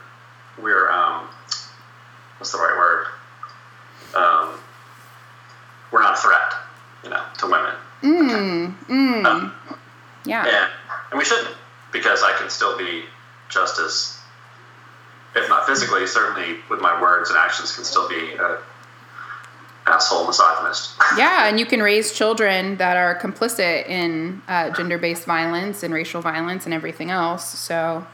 we're 0.61 0.89
um, 0.91 1.27
what's 2.37 2.51
the 2.51 2.57
right 2.57 2.75
word? 2.77 3.07
Um, 4.15 4.59
we're 5.91 6.01
not 6.01 6.17
a 6.17 6.21
threat, 6.21 6.53
you 7.03 7.09
know, 7.09 7.23
to 7.39 7.45
women. 7.47 7.73
Mm, 8.01 8.75
mm, 8.87 9.25
Um, 9.25 9.53
yeah. 10.25 10.45
and, 10.45 10.71
and 11.11 11.17
we 11.17 11.25
shouldn't 11.25 11.55
because 11.91 12.23
I 12.23 12.33
can 12.37 12.49
still 12.49 12.77
be 12.77 13.03
just 13.49 13.79
as, 13.79 14.17
if 15.35 15.47
not 15.49 15.65
physically, 15.65 16.05
certainly 16.07 16.57
with 16.69 16.81
my 16.81 17.01
words 17.01 17.29
and 17.29 17.37
actions, 17.37 17.73
can 17.75 17.83
still 17.83 18.07
be 18.09 18.33
a 18.33 18.59
asshole 19.87 20.27
misogynist. 20.27 20.91
Yeah, 21.17 21.47
and 21.47 21.59
you 21.59 21.65
can 21.65 21.81
raise 21.81 22.13
children 22.13 22.77
that 22.77 22.95
are 22.95 23.19
complicit 23.19 23.87
in 23.87 24.41
uh, 24.47 24.69
gender 24.69 24.97
based 24.97 25.25
violence 25.25 25.83
and 25.83 25.93
racial 25.93 26.21
violence 26.21 26.65
and 26.65 26.73
everything 26.73 27.11
else. 27.11 27.45
So, 27.59 28.07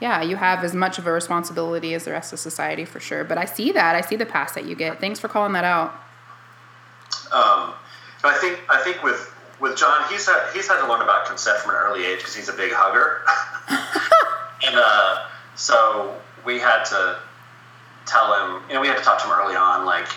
yeah, 0.00 0.22
you 0.22 0.36
have 0.36 0.64
as 0.64 0.74
much 0.74 0.98
of 0.98 1.06
a 1.06 1.12
responsibility 1.12 1.92
as 1.92 2.04
the 2.04 2.12
rest 2.12 2.32
of 2.32 2.38
society 2.38 2.86
for 2.86 3.00
sure. 3.00 3.22
But 3.24 3.36
I 3.36 3.44
see 3.44 3.70
that. 3.72 3.94
I 3.94 4.00
see 4.00 4.16
the 4.16 4.24
pass 4.24 4.52
that 4.52 4.64
you 4.64 4.74
get. 4.74 4.98
Thanks 4.98 5.20
for 5.20 5.28
calling 5.28 5.52
that 5.52 5.64
out. 5.64 5.90
Um, 7.32 7.74
I 8.24 8.38
think 8.40 8.58
I 8.70 8.82
think 8.82 9.02
with 9.02 9.34
with 9.60 9.76
John, 9.76 10.10
he's 10.10 10.26
had 10.26 10.50
he's 10.54 10.68
had 10.68 10.80
to 10.80 10.88
learn 10.88 11.02
about 11.02 11.26
consent 11.26 11.58
from 11.58 11.72
an 11.72 11.76
early 11.76 12.06
age 12.06 12.18
because 12.18 12.34
he's 12.34 12.48
a 12.48 12.54
big 12.54 12.72
hugger, 12.72 13.20
and 14.66 14.76
uh, 14.76 15.26
so 15.54 16.16
we 16.44 16.58
had 16.58 16.84
to 16.84 17.18
tell 18.06 18.32
him. 18.34 18.62
You 18.68 18.74
know, 18.74 18.80
we 18.80 18.88
had 18.88 18.96
to 18.96 19.04
talk 19.04 19.20
to 19.22 19.26
him 19.26 19.32
early 19.32 19.56
on, 19.56 19.84
like 19.84 20.08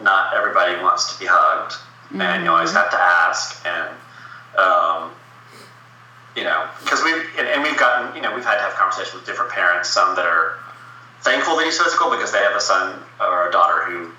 not 0.00 0.34
everybody 0.34 0.80
wants 0.82 1.12
to 1.12 1.18
be 1.18 1.26
hugged, 1.28 1.74
and 2.14 2.44
you 2.44 2.50
always 2.50 2.72
have 2.72 2.90
to 2.90 2.98
ask, 2.98 3.64
and 3.66 3.88
um, 4.58 5.10
you 6.36 6.44
know, 6.44 6.68
because 6.82 7.02
we 7.02 7.12
and, 7.38 7.48
and 7.48 7.62
we've 7.62 7.78
gotten 7.78 8.14
you 8.14 8.22
know 8.22 8.34
we've 8.34 8.44
had 8.44 8.56
to 8.56 8.62
have 8.62 8.74
conversations 8.74 9.14
with 9.14 9.26
different 9.26 9.52
parents, 9.52 9.88
some 9.88 10.14
that 10.16 10.26
are 10.26 10.58
thankful 11.22 11.56
that 11.56 11.64
he's 11.64 11.78
physical 11.78 12.10
because 12.10 12.32
they 12.32 12.38
have 12.38 12.54
a 12.54 12.60
son 12.60 13.02
or 13.20 13.48
a 13.48 13.52
daughter 13.52 13.84
who 13.84 14.10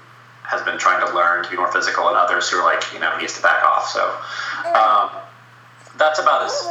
has 0.43 0.61
been 0.63 0.77
trying 0.77 1.05
to 1.05 1.13
learn 1.13 1.43
to 1.43 1.49
be 1.49 1.57
more 1.57 1.71
physical, 1.71 2.07
and 2.07 2.17
others 2.17 2.49
who 2.49 2.57
are 2.57 2.65
like, 2.65 2.81
you 2.93 2.99
know, 2.99 3.11
he 3.15 3.21
needs 3.21 3.35
to 3.35 3.41
back 3.41 3.63
off. 3.63 3.87
So 3.89 4.03
um, 4.73 5.09
that's 5.97 6.19
about 6.19 6.43
as 6.43 6.67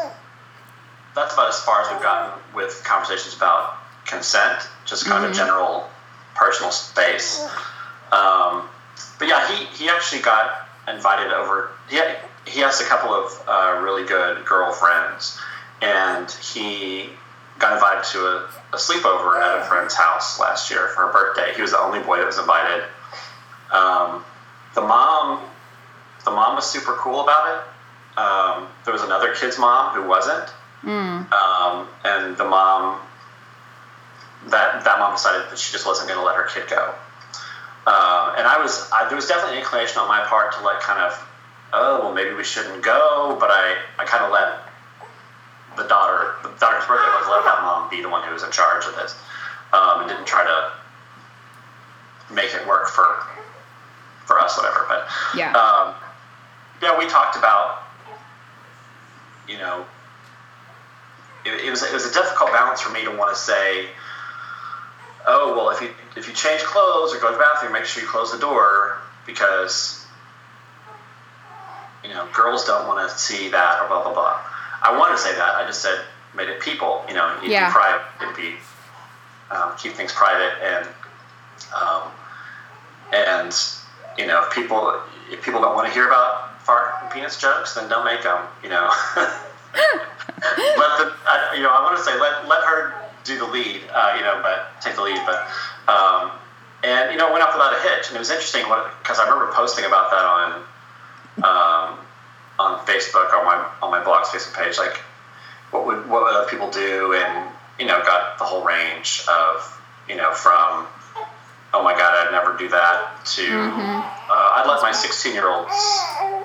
that's 1.15 1.35
about 1.35 1.49
as 1.49 1.61
far 1.61 1.83
as 1.83 1.91
we've 1.93 2.03
gotten 2.03 2.39
with 2.55 2.83
conversations 2.85 3.35
about 3.37 3.79
consent, 4.07 4.69
just 4.85 5.07
kind 5.07 5.25
of 5.25 5.31
a 5.31 5.35
general 5.35 5.89
personal 6.35 6.71
space. 6.71 7.45
Um, 8.13 8.69
but 9.19 9.29
yeah, 9.29 9.51
he, 9.53 9.65
he 9.77 9.89
actually 9.89 10.23
got 10.23 10.69
invited 10.89 11.33
over. 11.33 11.71
He 11.91 11.97
had, 11.97 12.19
he 12.47 12.61
has 12.61 12.81
a 12.81 12.85
couple 12.85 13.11
of 13.13 13.43
uh, 13.49 13.81
really 13.83 14.07
good 14.07 14.45
girlfriends, 14.45 15.39
and 15.83 16.31
he 16.31 17.11
got 17.59 17.73
invited 17.73 18.05
to 18.13 18.19
a, 18.21 18.51
a 18.73 18.77
sleepover 18.77 19.41
at 19.41 19.63
a 19.63 19.65
friend's 19.65 19.95
house 19.95 20.39
last 20.39 20.71
year 20.71 20.89
for 20.89 21.07
her 21.07 21.13
birthday. 21.13 21.55
He 21.55 21.63
was 21.63 21.73
the 21.73 21.81
only 21.81 22.01
boy 22.01 22.19
that 22.19 22.27
was 22.27 22.39
invited. 22.39 22.85
Um, 23.73 24.25
the 24.75 24.83
mom 24.83 25.41
the 26.25 26.31
mom 26.33 26.57
was 26.57 26.67
super 26.69 26.95
cool 26.95 27.21
about 27.21 27.47
it. 27.55 28.19
Um, 28.19 28.69
there 28.85 28.93
was 28.93 29.03
another 29.03 29.33
kid's 29.35 29.59
mom 29.59 29.95
who 29.95 30.09
wasn't, 30.09 30.49
um, 31.33 31.89
and 32.05 32.37
the 32.37 32.45
mom 32.45 33.01
that 34.47 34.85
that 34.85 34.99
mom 34.99 35.13
decided 35.15 35.51
that 35.51 35.59
she 35.59 35.73
just 35.73 35.87
wasn't 35.87 36.09
going 36.09 36.21
to 36.21 36.25
let 36.27 36.37
her 36.37 36.45
kid 36.45 36.69
go. 36.69 36.95
Uh, 37.87 38.35
and 38.37 38.47
I 38.47 38.59
was 38.61 38.91
I, 38.93 39.07
there 39.09 39.17
was 39.17 39.27
definitely 39.27 39.59
an 39.59 39.63
inclination 39.63 39.99
on 39.99 40.09
my 40.09 40.25
part 40.27 40.55
to 40.55 40.63
like 40.63 40.81
kind 40.81 41.01
of 41.01 41.29
oh 41.73 42.01
well 42.01 42.13
maybe 42.13 42.35
we 42.35 42.45
shouldn't 42.45 42.83
go, 42.83 43.37
but 43.39 43.51
I 43.51 43.77
I 43.99 44.05
kind 44.05 44.25
of 44.25 44.33
let 44.33 44.63
the 45.77 45.85
daughter 45.89 46.35
the 46.43 46.49
daughter's 46.59 46.87
birthday 46.87 47.09
was 47.19 47.29
let 47.31 47.45
that 47.45 47.63
mom 47.63 47.91
be 47.91 48.01
the 48.03 48.09
one 48.09 48.23
who 48.27 48.33
was 48.33 48.43
in 48.43 48.51
charge 48.51 48.87
of 48.87 48.95
this, 48.97 49.15
um, 49.73 50.01
and 50.01 50.09
didn't 50.09 50.27
try 50.27 50.45
to 50.45 50.73
make 52.35 52.53
it 52.55 52.67
work 52.67 52.89
for 52.89 53.23
for 54.25 54.41
us 54.41 54.57
whatever. 54.57 54.85
But 54.89 55.07
Yeah. 55.35 55.53
um, 55.53 55.95
yeah, 56.83 56.99
we 56.99 57.07
talked 57.07 57.37
about, 57.37 57.85
you 59.49 59.59
know, 59.59 59.87
it, 61.45 61.65
it 61.65 61.71
was 61.71 61.83
it 61.83 61.93
was 61.93 62.05
a 62.07 62.13
difficult 62.13 62.51
balance 62.53 62.81
for 62.81 62.91
me 62.91 63.05
to 63.05 63.11
want 63.11 63.35
to 63.35 63.41
say, 63.41 63.87
oh 65.27 65.55
well, 65.57 65.71
if 65.71 65.81
you 65.81 65.91
if 66.17 66.29
you 66.29 66.35
change 66.35 66.63
clothes 66.63 67.15
or 67.15 67.21
go 67.21 67.29
to 67.29 67.33
the 67.35 67.39
bathroom, 67.39 67.73
make 67.73 67.85
sure 67.85 68.03
you 68.03 68.09
close 68.09 68.33
the 68.33 68.39
door 68.39 68.99
because 69.27 70.07
you 72.05 72.11
know 72.11 72.27
girls 72.33 72.65
don't 72.65 72.87
want 72.87 73.09
to 73.09 73.19
see 73.19 73.51
that 73.51 73.83
or 73.83 73.89
blah 73.89 74.03
blah 74.03 74.13
blah. 74.15 74.41
I 74.83 74.97
wanted 74.97 75.17
to 75.17 75.19
say 75.23 75.35
that. 75.35 75.55
I 75.57 75.67
just 75.67 75.83
said 75.83 76.05
made 76.35 76.49
it 76.49 76.61
people. 76.61 77.05
You 77.09 77.15
know, 77.15 77.39
you 77.43 77.51
Yeah. 77.51 77.69
be 77.69 77.73
private, 77.73 78.03
it'd 78.23 78.37
be 78.37 78.55
um, 79.51 79.73
keep 79.79 79.93
things 79.93 80.13
private 80.13 80.53
and 80.63 80.87
um, 81.75 82.03
and 83.13 83.55
you 84.19 84.27
know 84.27 84.43
if 84.45 84.53
people 84.53 85.01
if 85.31 85.43
people 85.43 85.61
don't 85.61 85.75
want 85.75 85.87
to 85.89 85.93
hear 85.95 86.07
about 86.07 86.63
fart 86.63 86.95
and 87.03 87.11
penis 87.11 87.41
jokes, 87.41 87.75
then 87.75 87.89
don't 87.89 88.05
make 88.05 88.23
them. 88.23 88.39
You 88.63 88.71
know, 88.71 88.91
let 89.17 90.99
the 90.99 91.13
I, 91.27 91.55
you 91.57 91.63
know 91.63 91.71
I 91.71 91.83
want 91.83 91.97
to 91.97 92.03
say 92.03 92.19
let 92.21 92.47
let 92.49 92.63
her 92.65 92.95
do 93.27 93.39
the 93.39 93.47
lead. 93.47 93.83
Uh, 93.93 94.15
you 94.17 94.23
know, 94.23 94.41
but 94.43 94.81
take 94.81 94.95
the 94.95 95.03
lead. 95.03 95.21
But 95.27 95.47
um, 95.93 96.31
and 96.85 97.11
you 97.13 97.19
know 97.19 97.29
it 97.29 97.33
went 97.33 97.45
off 97.45 97.55
without 97.55 97.75
a 97.75 97.81
hitch, 97.83 98.09
and 98.09 98.17
it 98.17 98.19
was 98.19 98.31
interesting 98.31 98.63
because 99.03 99.19
I 99.19 99.25
remember 99.29 99.53
posting 99.53 99.85
about 99.85 100.11
that 100.11 100.25
on 100.25 100.51
um, 101.43 101.99
on 102.59 102.87
Facebook 102.87 103.33
on 103.35 103.45
my 103.45 103.69
on 103.83 103.91
my 103.91 104.03
blog's 104.03 104.29
Facebook 104.29 104.57
page, 104.57 104.79
like 104.79 104.97
what 105.71 105.87
would 105.87 106.09
what 106.09 106.23
would 106.25 106.35
other 106.35 106.49
people 106.49 106.71
do, 106.71 107.15
and 107.15 107.49
you 107.79 107.87
know 107.87 108.01
got 108.03 108.39
the 108.39 108.45
whole 108.45 108.65
range 108.65 109.25
of 109.29 109.81
you 110.09 110.17
know 110.17 110.33
from 110.33 110.87
oh 111.75 111.83
my 111.83 111.93
god 111.93 112.27
I'd 112.27 112.33
never 112.33 112.57
do 112.57 112.69
that 112.69 113.27
to 113.37 113.43
uh, 113.45 114.57
I'd 114.57 114.65
let 114.67 114.81
my 114.83 114.93
16 114.93 115.35
year 115.35 115.49
olds 115.49 115.75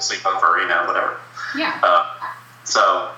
sleep 0.03 0.25
over, 0.25 0.59
you 0.59 0.67
know 0.67 0.85
whatever. 0.85 1.19
yeah. 1.55 1.79
Uh, 1.83 2.09
so 2.63 3.09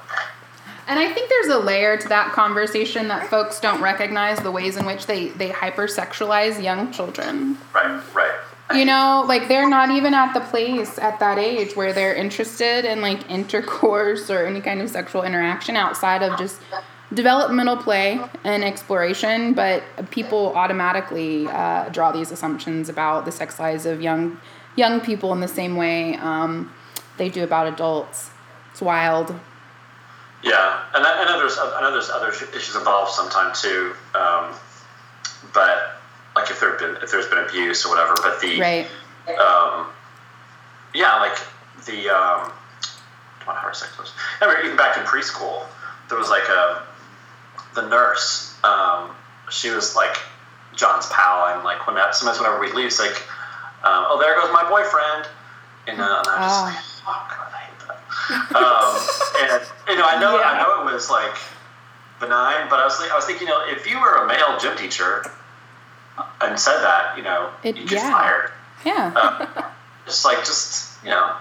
And 0.88 1.00
I 1.00 1.12
think 1.12 1.30
there's 1.30 1.48
a 1.48 1.60
layer 1.60 1.98
to 1.98 2.10
that 2.10 2.34
conversation 2.34 3.08
that 3.08 3.28
folks 3.28 3.60
don't 3.60 3.82
recognize 3.82 4.40
the 4.40 4.52
ways 4.52 4.78
in 4.78 4.86
which 4.86 5.06
they, 5.06 5.30
they 5.30 5.50
hypersexualize 5.50 6.62
young 6.62 6.92
children. 6.92 7.58
right, 7.74 8.02
right. 8.14 8.34
You 8.74 8.86
know, 8.86 9.26
like 9.28 9.48
they're 9.48 9.70
not 9.70 9.92
even 9.92 10.14
at 10.14 10.34
the 10.34 10.40
place 10.40 10.98
at 10.98 11.20
that 11.20 11.38
age 11.38 11.76
where 11.76 11.94
they're 11.94 12.16
interested 12.16 12.86
in 12.86 13.02
like 13.02 13.30
intercourse 13.30 14.30
or 14.30 14.46
any 14.46 14.62
kind 14.62 14.82
of 14.82 14.90
sexual 14.90 15.24
interaction 15.24 15.76
outside 15.76 16.24
of 16.24 16.40
just 16.40 16.60
developmental 17.14 17.78
play 17.78 18.20
and 18.44 18.64
exploration. 18.64 19.54
But 19.54 19.84
people 20.12 20.54
automatically 20.56 21.48
uh, 21.48 21.90
draw 21.90 22.12
these 22.12 22.32
assumptions 22.32 22.90
about 22.90 23.26
the 23.26 23.32
sex 23.32 23.60
lives 23.60 23.86
of 23.86 24.02
young 24.02 24.40
young 24.76 25.02
people 25.02 25.32
in 25.34 25.40
the 25.40 25.48
same 25.48 25.76
way 25.76 26.16
um, 26.16 26.74
they 27.18 27.30
do 27.30 27.44
about 27.44 27.68
adults. 27.68 28.32
It's 28.72 28.82
wild. 28.82 29.36
Yeah, 30.44 30.84
and 30.94 31.06
I, 31.06 31.22
I 31.22 31.26
know 31.26 31.40
there's 31.40 31.58
I 31.58 31.80
know 31.82 31.92
there's 31.92 32.10
other 32.10 32.30
issues 32.30 32.76
involved 32.76 33.12
sometime 33.12 33.54
too, 33.56 33.94
um, 34.14 34.54
but 35.54 35.96
like 36.36 36.52
if 36.52 36.60
there 36.60 36.74
been 36.78 36.98
if 37.02 37.12
there's 37.12 37.28
been 37.28 37.40
abuse 37.40 37.86
or 37.86 37.90
whatever. 37.90 38.16
But 38.22 38.42
the 38.42 38.60
Right. 38.60 38.88
um, 39.40 39.88
yeah, 40.94 41.16
like 41.22 41.38
the 41.86 42.10
um, 42.10 42.52
I 42.52 43.46
don't 43.46 43.56
know 43.56 43.62
how 43.62 43.72
sex 43.72 43.98
was. 43.98 44.12
I 44.42 44.46
remember 44.46 44.66
even 44.66 44.78
back 44.78 44.98
in 44.98 45.04
preschool, 45.06 45.64
there 46.10 46.18
was 46.18 46.30
like 46.30 46.48
a 46.50 46.84
the 47.76 47.88
nurse. 47.88 48.54
Um, 48.66 49.12
she 49.50 49.70
was 49.70 49.96
like 49.96 50.18
John's 50.76 51.08
pal, 51.08 51.56
and 51.56 51.64
like 51.64 51.88
when 51.88 51.96
that 51.96 52.16
sometimes 52.16 52.40
whenever 52.40 52.60
we 52.60 52.72
leave, 52.74 52.88
it's 52.88 53.00
like, 53.00 53.16
um, 53.84 54.06
oh, 54.10 54.20
there 54.20 54.36
goes 54.40 54.52
my 54.52 54.68
boyfriend, 54.68 55.28
and, 55.88 56.00
uh, 56.02 56.04
and 56.20 56.28
I'm 56.28 56.42
just 56.42 56.60
Oh. 56.60 56.66
like, 56.66 56.76
oh 57.08 57.28
god, 57.30 57.48
I 57.54 57.58
hate 57.58 57.88
that. 57.88 58.00
Um, 58.30 58.98
and 59.40 59.62
you 59.90 59.96
know, 59.98 60.06
I 60.06 60.18
know, 60.20 60.42
I 60.42 60.58
know 60.58 60.88
it 60.88 60.94
was 60.94 61.10
like 61.10 61.36
benign, 62.20 62.70
but 62.70 62.80
I 62.80 62.86
was, 62.86 63.00
I 63.02 63.16
was 63.16 63.26
thinking, 63.26 63.48
you 63.48 63.54
know, 63.54 63.66
if 63.68 63.90
you 63.90 64.00
were 64.00 64.14
a 64.24 64.28
male 64.28 64.58
gym 64.60 64.78
teacher 64.78 65.30
and 66.42 66.60
said 66.60 66.80
that, 66.82 67.18
you 67.18 67.24
know, 67.24 67.50
It- 67.64 67.76
you 67.78 67.88
get 67.88 68.04
yeah. 68.04 68.12
fired. 68.12 68.52
Yeah. 68.86 69.12
Uh, 69.16 69.64
just 70.06 70.26
like, 70.26 70.40
just 70.40 71.04
you 71.04 71.10
know, 71.10 71.36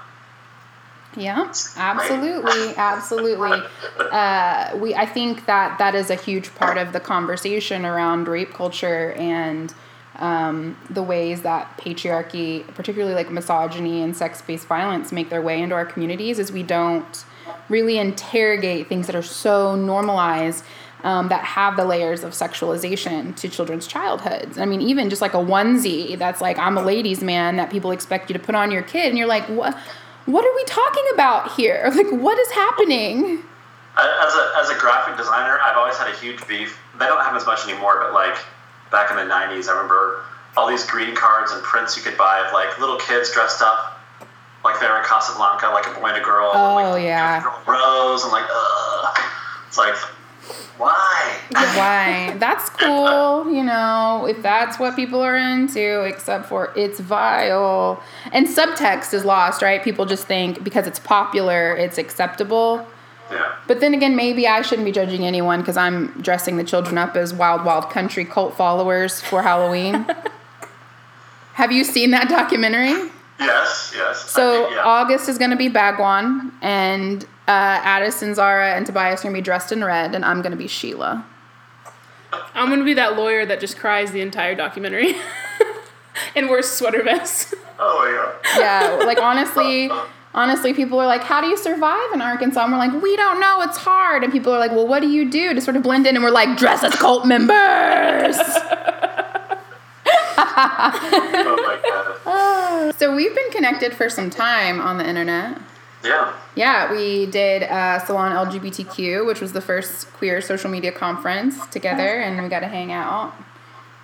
Yeah, 1.17 1.53
absolutely, 1.77 2.75
absolutely. 2.77 3.63
Uh, 4.13 4.77
we, 4.77 4.95
I 4.95 5.07
think 5.07 5.47
that 5.47 5.79
that 5.79 5.95
is 5.95 6.11
a 6.11 6.15
huge 6.15 6.55
part 6.57 6.77
of 6.77 6.93
the 6.93 7.01
conversation 7.01 7.87
around 7.87 8.29
rape 8.29 8.53
culture 8.53 9.13
and 9.13 9.73
um, 10.23 10.77
the 10.89 11.03
ways 11.03 11.43
that 11.43 11.77
patriarchy, 11.79 12.67
particularly 12.75 13.15
like 13.15 13.31
misogyny 13.31 14.03
and 14.03 14.17
sex-based 14.17 14.67
violence, 14.67 15.13
make 15.13 15.29
their 15.29 15.43
way 15.43 15.61
into 15.61 15.75
our 15.75 15.85
communities. 15.85 16.39
Is 16.39 16.51
we 16.51 16.63
don't 16.63 17.25
really 17.69 17.99
interrogate 17.99 18.89
things 18.89 19.07
that 19.09 19.17
are 19.17 19.23
so 19.23 19.77
normalized. 19.77 20.65
Um, 21.05 21.31
that 21.31 21.43
have 21.43 21.77
the 21.77 21.85
layers 21.85 22.23
of 22.23 22.31
sexualization 22.31 23.35
to 23.35 23.49
children's 23.49 23.89
childhoods. 23.89 24.57
I 24.57 24.67
mean, 24.67 24.81
even 24.81 25.11
just 25.11 25.21
like 25.21 25.35
a 25.35 25.39
onesie 25.39 26.17
that's 26.17 26.41
like, 26.41 26.61
I'm 26.61 26.79
a 26.79 26.83
ladies' 26.83 27.25
man 27.25 27.57
that 27.57 27.73
people 27.73 27.91
expect 27.91 28.31
you 28.31 28.35
to 28.35 28.39
put 28.39 28.55
on 28.55 28.71
your 28.71 28.83
kid, 28.83 29.09
and 29.09 29.19
you're 29.19 29.27
like, 29.27 29.43
what? 29.49 29.77
What 30.27 30.45
are 30.45 30.55
we 30.55 30.63
talking 30.63 31.05
about 31.13 31.55
here? 31.55 31.91
Like, 31.97 32.07
what 32.13 32.39
is 32.39 32.53
happening? 32.53 33.43
as 33.99 34.35
a, 34.35 34.53
as 34.59 34.71
a 34.71 34.79
graphic 34.79 35.17
designer, 35.17 35.59
I've 35.61 35.77
always 35.77 35.97
had 35.97 36.09
a 36.09 36.17
huge 36.17 36.47
beef. 36.47 36.79
They 36.99 37.07
don't 37.07 37.23
have 37.23 37.37
as 37.37 37.47
much 37.47 37.67
anymore, 37.69 37.99
but 38.01 38.13
like 38.13 38.39
back 38.93 39.11
in 39.11 39.17
the 39.17 39.33
'90s, 39.33 39.69
I 39.69 39.73
remember 39.73 40.23
all 40.57 40.69
these 40.69 40.85
greeting 40.87 41.15
cards 41.15 41.51
and 41.51 41.63
prints 41.63 41.97
you 41.97 42.03
could 42.03 42.17
buy 42.17 42.45
of 42.47 42.53
like 42.53 42.79
little 42.79 42.99
kids 42.99 43.33
dressed 43.33 43.63
up 43.63 43.99
like 44.65 44.79
they're 44.81 44.97
in 44.99 45.05
Casablanca, 45.05 45.67
like 45.69 45.87
a 45.87 46.01
boy 46.01 46.09
and 46.09 46.19
a 46.19 46.25
girl. 46.25 46.51
Oh, 46.55 46.75
like, 46.75 47.03
yeah. 47.03 47.43
girl 47.43 47.61
Rose. 47.67 48.25
I'm 48.25 48.31
like, 48.31 48.47
ugh. 48.49 49.19
It's 49.67 49.79
like, 49.79 49.95
why? 50.77 51.39
Why? 51.51 52.37
That's 52.39 52.69
cool, 52.71 53.53
you 53.53 53.63
know, 53.63 54.27
if 54.29 54.43
that's 54.43 54.79
what 54.79 54.97
people 54.97 55.21
are 55.21 55.37
into, 55.37 56.03
except 56.03 56.47
for 56.47 56.73
it's 56.75 56.99
vile. 56.99 58.03
And 58.33 58.49
subtext 58.49 59.15
is 59.15 59.25
lost, 59.25 59.63
right? 59.63 59.83
People 59.83 60.05
just 60.07 60.27
think 60.27 60.65
because 60.65 60.87
it's 60.87 60.99
popular, 60.99 61.77
it's 61.77 61.99
acceptable. 61.99 62.87
Yeah. 63.33 63.55
But 63.67 63.81
then 63.81 63.95
again, 63.95 64.15
maybe 64.15 64.47
I 64.47 64.63
shouldn't 64.63 64.85
be 64.85 64.93
judging 64.93 65.25
anyone 65.25 65.61
because 65.61 65.77
I'm 65.77 66.09
dressing 66.21 66.57
the 66.57 66.65
children 66.65 66.99
up 66.99 67.17
as 67.17 67.33
wild, 67.33 67.65
wild 67.65 67.91
country 67.91 68.25
cult 68.25 68.57
followers 68.57 69.21
for 69.21 69.43
Halloween. 69.43 70.07
Have 71.55 71.73
you 71.73 71.85
seen 71.85 72.11
that 72.13 72.29
documentary? 72.29 73.11
Yes. 73.41 73.93
Yes. 73.95 74.31
So 74.31 74.65
think, 74.65 74.77
yeah. 74.77 74.83
August 74.85 75.29
is 75.29 75.39
going 75.39 75.51
to 75.51 75.57
be 75.57 75.69
Bhagwan, 75.69 76.53
and 76.63 77.25
uh, 77.49 77.81
Addison, 77.83 78.35
Zara, 78.35 78.75
and 78.75 78.87
Tobias 78.87 79.21
are 79.21 79.25
going 79.25 79.35
to 79.35 79.41
be 79.41 79.45
dressed 79.45 79.73
in 79.73 79.83
red, 79.83 80.15
and 80.15 80.25
I'm 80.25 80.43
going 80.43 80.53
to 80.53 80.59
be 80.59 80.69
Sheila. 80.69 81.25
I'm 82.55 82.69
gonna 82.69 82.85
be 82.85 82.95
that 82.95 83.17
lawyer 83.17 83.45
that 83.47 83.61
just 83.61 83.79
cries 83.79 84.13
the 84.13 84.21
entire 84.21 84.55
documentary 84.55 85.17
and 86.37 86.49
wears 86.49 86.69
sweater 86.69 87.03
vests. 87.03 87.55
oh 87.79 88.41
yeah. 88.55 88.61
Yeah, 88.61 89.05
like 89.05 89.19
honestly, 89.19 89.91
honestly, 90.35 90.73
people 90.75 90.99
are 91.01 91.07
like, 91.07 91.23
"How 91.23 91.41
do 91.41 91.47
you 91.47 91.57
survive 91.57 92.13
in 92.13 92.21
Arkansas?" 92.23 92.63
And 92.63 92.73
we're 92.73 92.79
like, 92.79 93.03
"We 93.03 93.17
don't 93.17 93.41
know. 93.41 93.63
It's 93.63 93.79
hard." 93.79 94.25
And 94.25 94.33
people 94.33 94.53
are 94.53 94.59
like, 94.59 94.73
"Well, 94.73 94.87
what 94.87 95.01
do 95.01 95.09
you 95.09 95.31
do 95.31 95.55
to 95.55 95.61
sort 95.61 95.77
of 95.77 95.83
blend 95.83 96.07
in?" 96.07 96.15
And 96.17 96.25
we're 96.25 96.31
like, 96.31 96.57
"Dress 96.59 96.83
as 96.83 96.95
cult 96.95 97.27
members." 97.27 98.37
Oh 100.55 101.57
my 101.57 101.79
god. 102.25 102.95
so 102.99 103.15
we've 103.15 103.35
been 103.35 103.51
connected 103.51 103.95
for 103.95 104.09
some 104.09 104.31
time 104.31 104.81
on 104.81 104.99
the 104.99 105.09
internet. 105.09 105.59
Yeah. 106.05 106.33
Yeah, 106.55 106.93
we 106.93 107.27
did 107.27 107.63
uh, 107.63 108.05
Salon 108.05 108.33
LGBTQ, 108.33 109.27
which 109.27 109.41
was 109.41 109.53
the 109.53 109.61
first 109.61 110.13
queer 110.15 110.41
social 110.41 110.71
media 110.71 110.93
conference 110.93 111.67
together, 111.69 112.21
and 112.21 112.43
we 112.43 112.49
got 112.49 112.61
to 112.61 112.69
hang 112.69 112.93
out. 112.93 113.33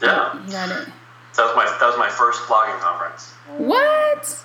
Yeah. 0.01 0.43
You 0.45 0.53
got 0.53 0.69
it. 0.71 0.89
That 1.37 1.45
was 1.45 1.57
my 1.57 1.65
that 1.65 1.87
was 1.87 1.99
my 1.99 2.09
first 2.09 2.41
blogging 2.43 2.79
conference. 2.81 3.33
What? 3.59 4.45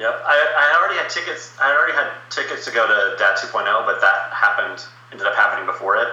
Yep, 0.00 0.22
I, 0.24 0.34
I 0.34 0.78
already 0.78 0.98
had 0.98 1.08
tickets. 1.08 1.52
I 1.60 1.72
already 1.72 1.92
had 1.92 2.10
tickets 2.30 2.64
to 2.64 2.72
go 2.72 2.86
to 2.86 3.16
Dad 3.16 3.36
2.0, 3.36 3.86
but 3.86 4.00
that 4.00 4.32
happened. 4.32 4.84
Ended 5.12 5.26
up 5.26 5.34
happening 5.36 5.66
before 5.66 5.96
it. 5.96 6.08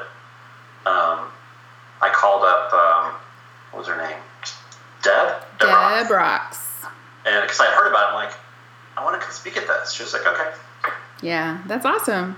Um, 0.86 1.32
I 2.02 2.12
called 2.14 2.44
up. 2.44 2.72
Um, 2.74 3.14
what 3.72 3.80
was 3.80 3.88
her 3.88 3.98
name? 3.98 4.18
Deb. 5.02 5.42
Rock. 5.62 6.04
Deb 6.04 6.12
rocks. 6.12 6.86
And 7.26 7.42
because 7.44 7.60
I 7.60 7.66
heard 7.68 7.90
about 7.90 8.10
it, 8.10 8.16
I'm 8.16 8.26
like, 8.26 8.34
I 8.98 9.04
want 9.04 9.20
to 9.20 9.26
come 9.26 9.34
speak 9.34 9.58
at 9.58 9.68
this. 9.68 9.94
She 9.94 10.04
was 10.04 10.14
like, 10.14 10.28
okay. 10.28 10.52
Yeah, 11.22 11.64
that's 11.68 11.86
awesome. 11.86 12.36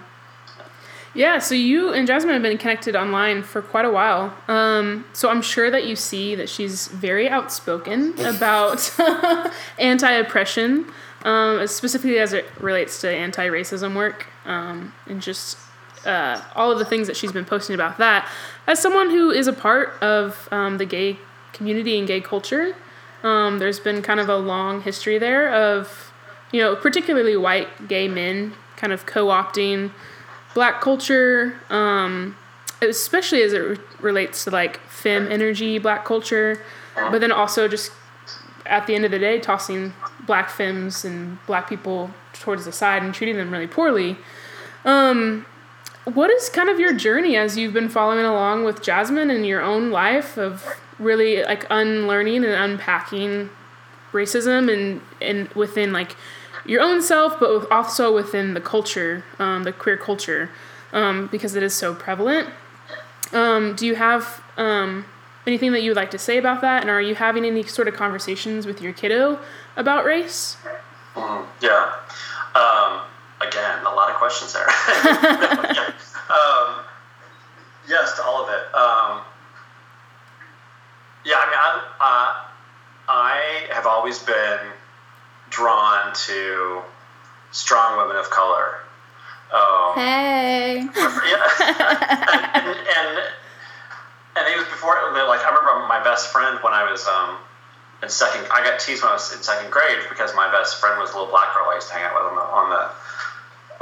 Yeah, 1.15 1.37
so 1.39 1.53
you 1.53 1.93
and 1.93 2.07
Jasmine 2.07 2.33
have 2.33 2.41
been 2.41 2.57
connected 2.57 2.95
online 2.95 3.43
for 3.43 3.61
quite 3.61 3.85
a 3.85 3.91
while. 3.91 4.35
Um, 4.47 5.05
so 5.13 5.29
I'm 5.29 5.43
sure 5.43 5.69
that 5.69 5.85
you 5.85 5.95
see 5.95 6.33
that 6.35 6.49
she's 6.49 6.87
very 6.87 7.29
outspoken 7.29 8.19
about 8.25 8.91
anti 9.79 10.11
oppression, 10.11 10.91
um, 11.23 11.65
specifically 11.67 12.19
as 12.19 12.33
it 12.33 12.45
relates 12.59 13.01
to 13.01 13.09
anti 13.09 13.47
racism 13.47 13.95
work, 13.95 14.27
um, 14.45 14.93
and 15.07 15.21
just 15.21 15.57
uh, 16.05 16.41
all 16.55 16.71
of 16.71 16.79
the 16.79 16.85
things 16.85 17.07
that 17.07 17.15
she's 17.15 17.31
been 17.31 17.45
posting 17.45 17.73
about 17.73 17.97
that. 17.97 18.29
As 18.67 18.79
someone 18.79 19.09
who 19.09 19.31
is 19.31 19.47
a 19.47 19.53
part 19.53 19.93
of 20.01 20.47
um, 20.51 20.77
the 20.77 20.85
gay 20.85 21.17
community 21.53 21.97
and 21.97 22.07
gay 22.07 22.21
culture, 22.21 22.75
um, 23.23 23.59
there's 23.59 23.79
been 23.79 24.01
kind 24.01 24.19
of 24.19 24.27
a 24.29 24.37
long 24.37 24.81
history 24.81 25.17
there 25.17 25.53
of, 25.53 26.11
you 26.51 26.59
know, 26.59 26.75
particularly 26.75 27.37
white 27.37 27.87
gay 27.87 28.07
men 28.07 28.53
kind 28.75 28.91
of 28.91 29.05
co 29.05 29.27
opting 29.27 29.91
black 30.53 30.81
culture, 30.81 31.55
um, 31.69 32.35
especially 32.81 33.41
as 33.41 33.53
it 33.53 33.59
re- 33.59 33.77
relates 34.01 34.43
to 34.43 34.51
like 34.51 34.79
femme 34.81 35.31
energy 35.31 35.79
black 35.79 36.03
culture, 36.03 36.61
but 36.95 37.19
then 37.19 37.31
also 37.31 37.67
just 37.67 37.91
at 38.65 38.87
the 38.87 38.95
end 38.95 39.05
of 39.05 39.11
the 39.11 39.19
day, 39.19 39.39
tossing 39.39 39.93
black 40.25 40.49
femmes 40.49 41.05
and 41.05 41.37
black 41.45 41.67
people 41.69 42.11
towards 42.33 42.65
the 42.65 42.71
side 42.71 43.03
and 43.03 43.13
treating 43.13 43.37
them 43.37 43.51
really 43.51 43.67
poorly. 43.67 44.17
Um, 44.85 45.45
what 46.05 46.29
is 46.29 46.49
kind 46.49 46.69
of 46.69 46.79
your 46.79 46.93
journey 46.93 47.37
as 47.37 47.57
you've 47.57 47.73
been 47.73 47.89
following 47.89 48.25
along 48.25 48.65
with 48.65 48.81
Jasmine 48.81 49.29
in 49.29 49.43
your 49.45 49.61
own 49.61 49.91
life 49.91 50.37
of 50.37 50.65
really 50.99 51.43
like 51.43 51.65
unlearning 51.69 52.43
and 52.43 52.53
unpacking 52.53 53.49
racism 54.11 54.71
and 54.71 55.01
and 55.21 55.47
within 55.49 55.93
like 55.93 56.15
your 56.65 56.81
own 56.81 57.01
self, 57.01 57.39
but 57.39 57.69
also 57.71 58.13
within 58.13 58.53
the 58.53 58.61
culture, 58.61 59.23
um, 59.39 59.63
the 59.63 59.73
queer 59.73 59.97
culture, 59.97 60.49
um, 60.93 61.27
because 61.27 61.55
it 61.55 61.63
is 61.63 61.73
so 61.73 61.93
prevalent. 61.93 62.49
Um, 63.33 63.75
do 63.75 63.85
you 63.85 63.95
have 63.95 64.41
um, 64.57 65.05
anything 65.45 65.71
that 65.73 65.81
you 65.81 65.89
would 65.89 65.97
like 65.97 66.11
to 66.11 66.17
say 66.17 66.37
about 66.37 66.61
that? 66.61 66.81
And 66.81 66.89
are 66.89 67.01
you 67.01 67.15
having 67.15 67.43
any 67.43 67.63
sort 67.63 67.87
of 67.87 67.95
conversations 67.95 68.65
with 68.65 68.81
your 68.81 68.93
kiddo 68.93 69.39
about 69.77 70.05
race? 70.05 70.57
Mhm, 71.15 71.45
Yeah. 71.61 71.93
Um, 72.55 73.01
again, 73.41 73.79
a 73.85 73.89
lot 73.95 74.09
of 74.09 74.15
questions 74.17 74.53
there. 74.53 74.67
Um, 76.33 76.79
yes, 77.87 78.15
to 78.15 78.23
all 78.23 78.43
of 78.43 78.49
it. 78.49 78.73
Um, 78.73 79.21
yeah, 81.25 81.35
I 81.37 81.45
mean, 81.45 81.59
I, 81.59 81.81
uh, 81.99 83.11
I 83.11 83.67
have 83.73 83.85
always 83.85 84.19
been 84.19 84.59
drawn 85.49 86.13
to 86.13 86.81
strong 87.51 87.97
women 87.97 88.15
of 88.17 88.29
color. 88.31 88.79
Um, 89.53 89.93
Hey. 89.95 90.87
yeah. 90.95 91.43
and, 92.55 92.67
and 92.67 93.17
and 94.35 94.47
it 94.47 94.57
was 94.57 94.65
before 94.67 94.95
like 95.27 95.45
I 95.45 95.49
remember 95.55 95.85
my 95.87 96.01
best 96.03 96.29
friend 96.31 96.57
when 96.63 96.73
I 96.73 96.89
was 96.89 97.05
um 97.07 97.37
in 98.03 98.09
second 98.09 98.45
I 98.51 98.63
got 98.63 98.79
teased 98.79 99.01
when 99.01 99.09
I 99.09 99.13
was 99.15 99.33
in 99.33 99.41
second 99.41 99.71
grade 99.71 99.97
because 100.09 100.35
my 100.35 100.51
best 100.51 100.79
friend 100.79 100.99
was 100.99 101.11
a 101.11 101.13
little 101.17 101.31
black 101.31 101.53
girl 101.55 101.65
I 101.71 101.75
used 101.75 101.87
to 101.87 101.93
hang 101.95 102.03
out 102.03 102.13
with 102.13 102.25
on 102.29 102.35
the 102.35 102.43
on 102.43 102.69
the 102.69 102.83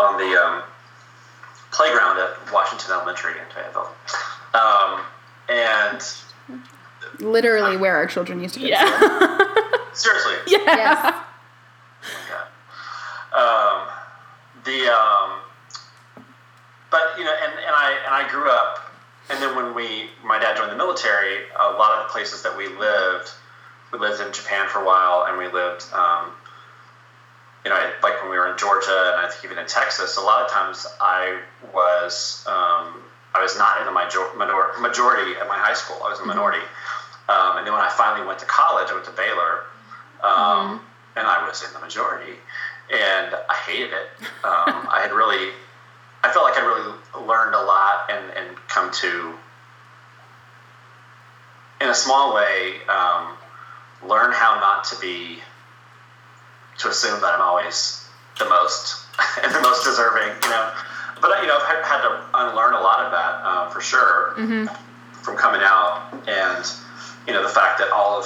on 0.02 0.18
the 0.18 0.40
um, 0.40 0.64
playground 1.72 2.20
at 2.20 2.54
Washington 2.54 2.92
Elementary 2.92 3.34
in 3.34 3.46
Fayetteville. 3.54 3.90
Um, 4.54 5.02
and 5.50 6.02
Literally 7.20 7.78
where 7.78 7.96
our 7.96 8.06
children 8.06 8.42
used 8.42 8.54
to 8.56 8.62
go. 8.62 8.68
Yeah. 8.68 9.38
seriously, 9.94 10.36
yeah. 10.48 11.22
Yes. 12.02 12.18
Yeah. 12.30 13.38
Um, 13.38 13.88
the 14.64 14.92
um, 14.92 15.40
but 16.90 17.02
you 17.18 17.24
know, 17.24 17.34
and, 17.44 17.54
and 17.54 17.76
I 17.76 17.98
and 18.06 18.16
I 18.16 18.30
grew 18.32 18.50
up, 18.50 18.92
and 19.30 19.42
then 19.42 19.56
when 19.56 19.76
we 19.76 20.10
my 20.24 20.40
dad 20.40 20.58
joined 20.58 20.72
the 20.72 20.76
military, 20.76 21.44
a 21.60 21.74
lot 21.74 22.00
of 22.00 22.08
the 22.08 22.12
places 22.12 22.42
that 22.42 22.58
we 22.58 22.68
lived, 22.70 23.32
we 23.92 24.00
lived 24.00 24.22
in 24.22 24.32
Japan 24.32 24.68
for 24.70 24.80
a 24.80 24.86
while, 24.86 25.26
and 25.28 25.38
we 25.38 25.48
lived, 25.48 25.86
um, 25.94 26.32
you 27.64 27.70
know, 27.70 27.92
like 28.02 28.22
when 28.22 28.32
we 28.32 28.38
were 28.38 28.52
in 28.52 28.58
Georgia, 28.58 29.14
and 29.16 29.26
I 29.26 29.30
think 29.30 29.46
even 29.46 29.58
in 29.58 29.68
Texas, 29.68 30.18
a 30.18 30.22
lot 30.22 30.42
of 30.42 30.52
times 30.52 30.88
I 31.00 31.42
was 31.74 32.46
um, 32.48 33.04
I 33.34 33.42
was 33.42 33.58
not 33.58 33.80
in 33.80 33.86
the 33.86 33.92
major- 33.94 34.34
minor- 34.36 34.74
majority 34.80 35.38
at 35.40 35.48
my 35.48 35.58
high 35.58 35.74
school. 35.74 35.98
I 36.04 36.10
was 36.10 36.20
a 36.20 36.26
minority. 36.26 36.64
Um, 37.30 37.58
and 37.58 37.66
then 37.66 37.74
when 37.74 37.82
I 37.82 37.90
finally 37.90 38.26
went 38.28 38.40
to 38.40 38.46
college, 38.46 38.90
I 38.90 38.94
went 38.94 39.06
to 39.06 39.12
Baylor, 39.12 39.64
um, 40.22 40.82
and 41.16 41.28
I 41.28 41.48
was 41.48 41.64
in 41.64 41.72
the 41.74 41.80
majority, 41.80 42.34
and 42.92 43.36
I 43.50 43.56
hated 43.66 43.92
it. 43.94 44.10
Um, 44.44 44.88
I 44.92 45.00
had 45.02 45.12
really, 45.14 45.52
I 46.24 46.32
felt 46.32 46.44
like 46.44 46.58
I 46.58 46.66
really 46.66 46.94
learned 47.26 47.56
a 47.56 47.64
lot 47.64 48.10
and, 48.12 48.32
and 48.36 48.58
come 48.68 48.92
to, 48.92 49.34
in 51.80 51.90
a 51.90 51.96
small 51.96 52.36
way, 52.36 52.82
um, 52.90 53.38
learn 54.08 54.32
how 54.32 54.60
not 54.60 54.84
to 54.86 55.00
be, 55.00 55.40
to 56.80 56.90
assume 56.90 57.20
that 57.22 57.34
I'm 57.36 57.42
always 57.42 58.08
the 58.40 58.46
most 58.46 59.06
and 59.44 59.54
the 59.54 59.62
most 59.62 59.84
deserving, 59.84 60.36
you 60.44 60.50
know. 60.50 60.74
But 61.22 61.42
you 61.42 61.48
know, 61.48 61.58
I've 61.58 61.86
had, 61.86 62.02
to 62.02 62.24
unlearn 62.34 62.74
a 62.74 62.82
lot 62.82 63.06
of 63.06 63.12
that 63.12 63.42
uh, 63.44 63.70
for 63.70 63.80
sure 63.80 64.34
from 65.22 65.38
coming 65.38 65.62
out, 65.64 66.12
and 66.28 66.66
you 67.28 67.34
know, 67.34 67.44
the 67.44 67.54
fact 67.54 67.78
that 67.80 67.92
all 67.92 68.18
of 68.20 68.26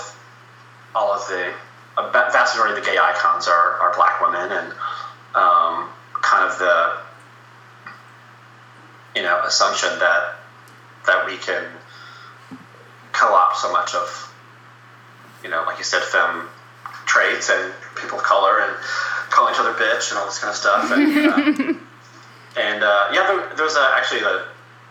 all 0.96 1.14
of 1.14 1.28
the 1.28 1.54
a 1.98 2.12
vast 2.12 2.56
majority 2.56 2.78
of 2.78 2.84
the 2.84 2.92
gay 2.92 2.98
icons 2.98 3.48
are, 3.48 3.80
are 3.80 3.94
black 3.96 4.22
women, 4.22 4.52
and 4.52 4.74
um, 5.36 5.90
kind 6.22 6.50
of 6.50 6.58
the 6.60 6.98
you 9.16 9.24
know 9.24 9.42
assumption 9.46 9.90
that 10.00 10.36
that 11.06 11.26
we 11.26 11.38
can 11.38 11.64
co-opt 13.14 13.58
so 13.58 13.72
much 13.72 13.94
of 13.96 14.25
you 15.46 15.52
know, 15.52 15.64
like 15.68 15.78
you 15.78 15.84
said, 15.84 16.02
femme 16.02 16.50
traits 17.06 17.52
and 17.52 17.72
people 17.96 18.18
of 18.18 18.24
color 18.24 18.62
and 18.62 18.76
calling 19.30 19.54
each 19.54 19.60
other 19.60 19.74
bitch 19.74 20.10
and 20.10 20.18
all 20.18 20.26
this 20.26 20.40
kind 20.40 20.50
of 20.50 20.58
stuff. 20.58 20.92
And, 20.92 21.18
um, 21.28 21.88
and 22.60 22.84
uh, 22.84 23.10
yeah, 23.14 23.28
there, 23.28 23.56
there 23.56 23.64
was 23.66 23.76
a, 23.76 23.92
actually 23.96 24.22
a, 24.22 24.44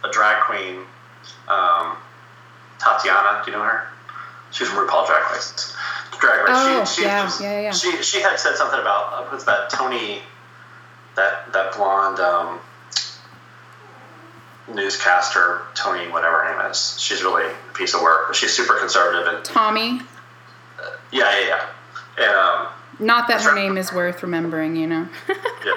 a 0.07 0.13
drag 0.13 0.45
queen, 0.45 0.77
um, 1.49 1.97
Tatianna. 2.79 3.45
Do 3.45 3.51
you 3.51 3.57
know 3.57 3.65
her? 3.65 3.89
She 4.53 4.63
was 4.63 4.71
from 4.73 4.87
RuPaul 4.87 5.07
Drag 5.09 5.33
Race. 5.33 5.75
Drag 6.21 6.39
Race. 6.39 6.51
Oh, 6.51 6.85
she, 6.85 7.03
she 7.03 7.07
yeah, 7.09 7.25
was- 7.25 7.41
yeah, 7.41 7.61
yeah. 7.61 7.73
She 7.73 8.01
she 8.05 8.21
had 8.21 8.39
said 8.39 8.55
something 8.55 8.79
about 8.79 9.13
uh, 9.13 9.27
what's 9.31 9.45
that 9.45 9.71
Tony, 9.71 10.21
that 11.17 11.53
that 11.53 11.75
blonde 11.75 12.21
um, 12.21 12.61
newscaster 14.73 15.63
Tony 15.75 16.09
whatever 16.13 16.45
her 16.45 16.57
name 16.63 16.71
is. 16.71 16.97
She's 17.01 17.25
really 17.25 17.51
a 17.51 17.73
piece 17.75 17.95
of 17.95 18.03
work. 18.03 18.33
She's 18.37 18.53
super 18.53 18.79
conservative 18.79 19.27
and 19.35 19.45
Tommy. 19.45 20.01
Yeah 21.15 21.39
yeah 21.41 21.47
yeah. 21.47 21.67
And 22.17 22.35
um, 22.37 22.69
Not 23.07 23.29
that 23.29 23.43
her 23.43 23.55
name 23.55 23.77
is 23.77 23.93
worth 23.93 24.23
remembering, 24.23 24.77
you 24.77 24.87
know. 24.87 25.09
yeah. 25.29 25.73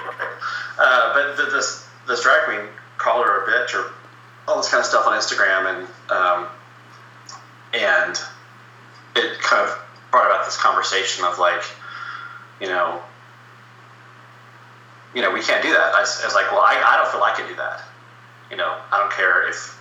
Uh, 0.77 1.13
but 1.13 1.37
th- 1.37 1.49
this 1.51 1.87
this 2.07 2.23
drag 2.23 2.45
queen 2.45 2.67
called 2.97 3.25
her 3.25 3.43
a 3.43 3.47
bitch 3.47 3.73
or 3.73 3.91
all 4.47 4.57
this 4.57 4.69
kind 4.69 4.79
of 4.79 4.85
stuff 4.85 5.07
on 5.07 5.17
Instagram, 5.17 5.75
and 5.75 5.87
um, 6.11 6.47
and 7.73 8.19
it 9.15 9.39
kind 9.39 9.67
of 9.67 9.79
brought 10.11 10.27
about 10.27 10.45
this 10.45 10.57
conversation 10.57 11.25
of 11.25 11.39
like, 11.39 11.63
you 12.61 12.67
know, 12.67 13.01
you 15.15 15.21
know, 15.21 15.31
we 15.31 15.41
can't 15.41 15.63
do 15.63 15.71
that. 15.71 15.93
I 15.95 15.99
I 15.99 16.25
was 16.25 16.35
like, 16.35 16.51
well, 16.51 16.61
I, 16.61 16.81
I 16.85 16.97
don't 16.97 17.11
feel 17.11 17.23
I 17.23 17.33
can 17.35 17.47
do 17.47 17.55
that. 17.55 17.81
You 18.51 18.57
know, 18.57 18.77
I 18.91 18.99
don't 18.99 19.11
care 19.11 19.49
if 19.49 19.73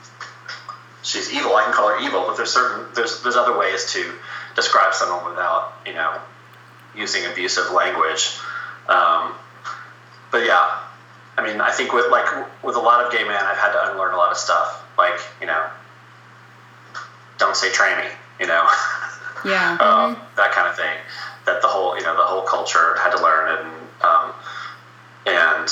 she's 1.03 1.33
evil. 1.33 1.55
I 1.55 1.64
can 1.64 1.73
call 1.73 1.88
her 1.88 2.01
evil, 2.01 2.25
but 2.27 2.37
there's 2.37 2.53
certain 2.53 2.87
there's 2.95 3.23
there's 3.23 3.37
other 3.37 3.57
ways 3.59 3.92
to 3.92 4.12
describe 4.57 4.95
someone 4.95 5.29
without 5.29 5.75
you 5.87 5.92
know 5.92 6.19
using 6.97 7.25
abusive 7.27 7.71
language. 7.71 8.38
Um, 8.88 9.35
but 10.33 10.45
yeah, 10.45 10.81
I 11.37 11.47
mean, 11.47 11.61
I 11.61 11.71
think 11.71 11.92
with 11.92 12.11
like 12.11 12.27
with 12.64 12.77
a 12.77 12.81
lot 12.81 13.05
of 13.05 13.12
gay 13.12 13.23
men, 13.23 13.37
I've 13.37 13.59
had 13.59 13.73
to 13.73 13.92
unlearn 13.92 14.14
a 14.14 14.16
lot 14.16 14.33
of 14.33 14.38
stuff. 14.38 14.83
Like 14.99 15.21
you 15.40 15.47
know, 15.47 15.66
don't 17.38 17.55
say 17.55 17.69
tranny. 17.69 18.11
You 18.40 18.47
know, 18.47 18.66
Yeah. 19.45 19.77
um, 19.81 20.16
that 20.37 20.53
kind 20.53 20.69
of 20.69 20.77
thing. 20.77 20.97
That 21.45 21.62
the 21.62 21.69
whole 21.69 21.97
you 21.97 22.03
know 22.03 22.16
the 22.16 22.25
whole 22.25 22.42
culture 22.42 22.97
had 22.99 23.14
to 23.14 23.23
learn 23.23 23.59
and 23.59 23.69
um, 24.03 24.33
and 25.27 25.69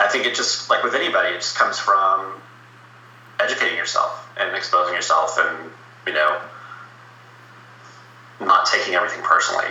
I 0.00 0.08
think 0.08 0.26
it 0.26 0.34
just 0.34 0.68
like 0.68 0.82
with 0.82 0.94
anybody, 0.94 1.30
it 1.30 1.40
just 1.40 1.56
comes 1.56 1.78
from 1.78 2.40
educating 3.40 3.76
yourself 3.76 4.28
and 4.38 4.54
exposing 4.56 4.94
yourself 4.94 5.38
and 5.38 5.70
you 6.06 6.12
know 6.12 6.40
not 8.46 8.66
taking 8.66 8.94
everything 8.94 9.22
personally. 9.22 9.66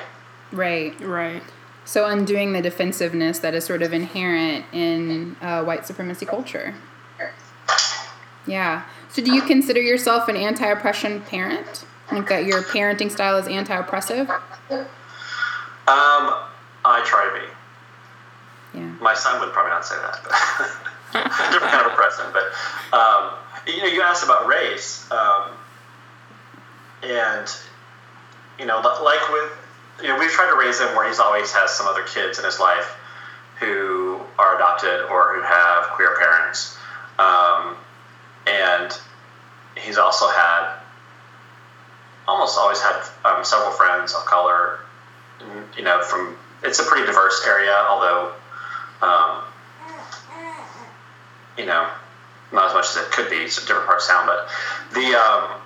Right. 0.52 1.00
Right. 1.02 1.44
So 1.86 2.06
undoing 2.06 2.54
the 2.54 2.62
defensiveness 2.62 3.40
that 3.40 3.54
is 3.54 3.66
sort 3.66 3.82
of 3.82 3.92
inherent 3.92 4.66
in 4.72 5.36
uh, 5.42 5.64
white 5.64 5.86
supremacy 5.86 6.26
culture. 6.26 6.76
Yeah. 8.48 8.84
So 9.10 9.22
do 9.22 9.34
you 9.34 9.42
consider 9.42 9.82
yourself 9.82 10.28
an 10.28 10.36
anti-oppression 10.36 11.22
parent? 11.22 11.86
Like 12.12 12.28
that 12.30 12.46
your 12.46 12.62
parenting 12.62 13.12
style 13.12 13.38
is 13.38 13.48
anti-oppressive? 13.48 14.30
Um, 14.30 14.88
I 15.88 17.02
try 17.06 17.26
to 17.26 17.40
be. 17.40 18.80
Yeah. 18.80 18.92
My 19.02 19.14
son 19.14 19.40
would 19.40 19.52
probably 19.52 19.72
not 19.72 19.86
say 19.86 19.96
that, 19.96 20.20
but 20.24 21.14
different 21.52 21.74
kind 21.74 21.86
of 21.86 21.92
a 21.92 21.96
president. 21.96 22.34
But 22.34 22.98
um, 22.98 23.32
you 23.68 23.78
know, 23.78 23.88
you 23.88 24.02
asked 24.02 24.24
about 24.24 24.48
race, 24.48 25.10
um, 25.12 25.52
and 27.04 27.48
you 28.62 28.68
know, 28.68 28.80
like 28.80 29.30
with 29.34 29.52
you 30.02 30.08
know, 30.08 30.20
we've 30.20 30.30
tried 30.30 30.52
to 30.52 30.58
raise 30.58 30.80
him 30.80 30.96
where 30.96 31.08
he's 31.08 31.20
always 31.20 31.52
has 31.52 31.72
some 31.72 31.88
other 31.88 32.04
kids 32.04 32.38
in 32.38 32.46
his 32.46 32.60
life 32.60 32.96
who 33.60 34.20
are 34.38 34.56
adopted 34.56 35.02
or 35.10 35.36
who 35.36 35.42
have 35.42 35.86
queer 35.96 36.16
parents, 36.18 36.78
um, 37.18 37.76
and 38.48 38.98
he's 39.76 39.98
also 39.98 40.28
had 40.28 40.78
almost 42.28 42.58
always 42.58 42.80
had 42.80 43.04
um, 43.26 43.44
several 43.44 43.72
friends 43.72 44.14
of 44.14 44.26
color. 44.26 44.80
You 45.76 45.84
know, 45.84 46.04
from 46.04 46.38
it's 46.64 46.80
a 46.80 46.84
pretty 46.84 47.08
diverse 47.08 47.44
area, 47.48 47.76
although 47.90 48.34
um, 49.02 49.44
you 51.58 51.66
know, 51.66 51.90
not 52.52 52.70
as 52.70 52.74
much 52.74 52.86
as 52.92 52.98
it 52.98 53.12
could 53.12 53.30
be. 53.30 53.38
A 53.38 53.48
different 53.48 53.86
part 53.88 54.02
of 54.02 54.08
town, 54.08 54.28
but 54.28 54.48
the 54.94 55.16
um, 55.18 55.61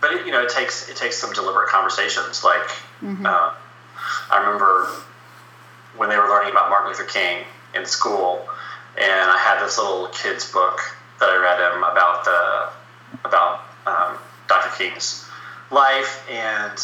but 0.00 0.12
it, 0.12 0.26
you 0.26 0.32
know, 0.32 0.42
it 0.42 0.50
takes 0.50 0.88
it 0.88 0.96
takes 0.96 1.16
some 1.16 1.32
deliberate 1.32 1.68
conversations. 1.68 2.44
Like 2.44 2.68
uh, 3.26 3.54
I 4.30 4.38
remember 4.38 4.88
when 5.96 6.08
they 6.08 6.16
were 6.16 6.28
learning 6.28 6.52
about 6.52 6.70
Martin 6.70 6.88
Luther 6.88 7.04
King 7.04 7.44
in 7.74 7.86
school, 7.86 8.46
and 8.96 9.30
I 9.30 9.38
had 9.38 9.64
this 9.64 9.78
little 9.78 10.08
kids 10.08 10.50
book 10.50 10.80
that 11.20 11.28
I 11.30 11.36
read 11.36 11.60
him 11.60 11.82
about 11.82 12.24
the 12.24 12.68
about 13.24 13.60
um, 13.86 14.18
Dr. 14.48 14.70
King's 14.76 15.24
life, 15.70 16.24
and 16.30 16.78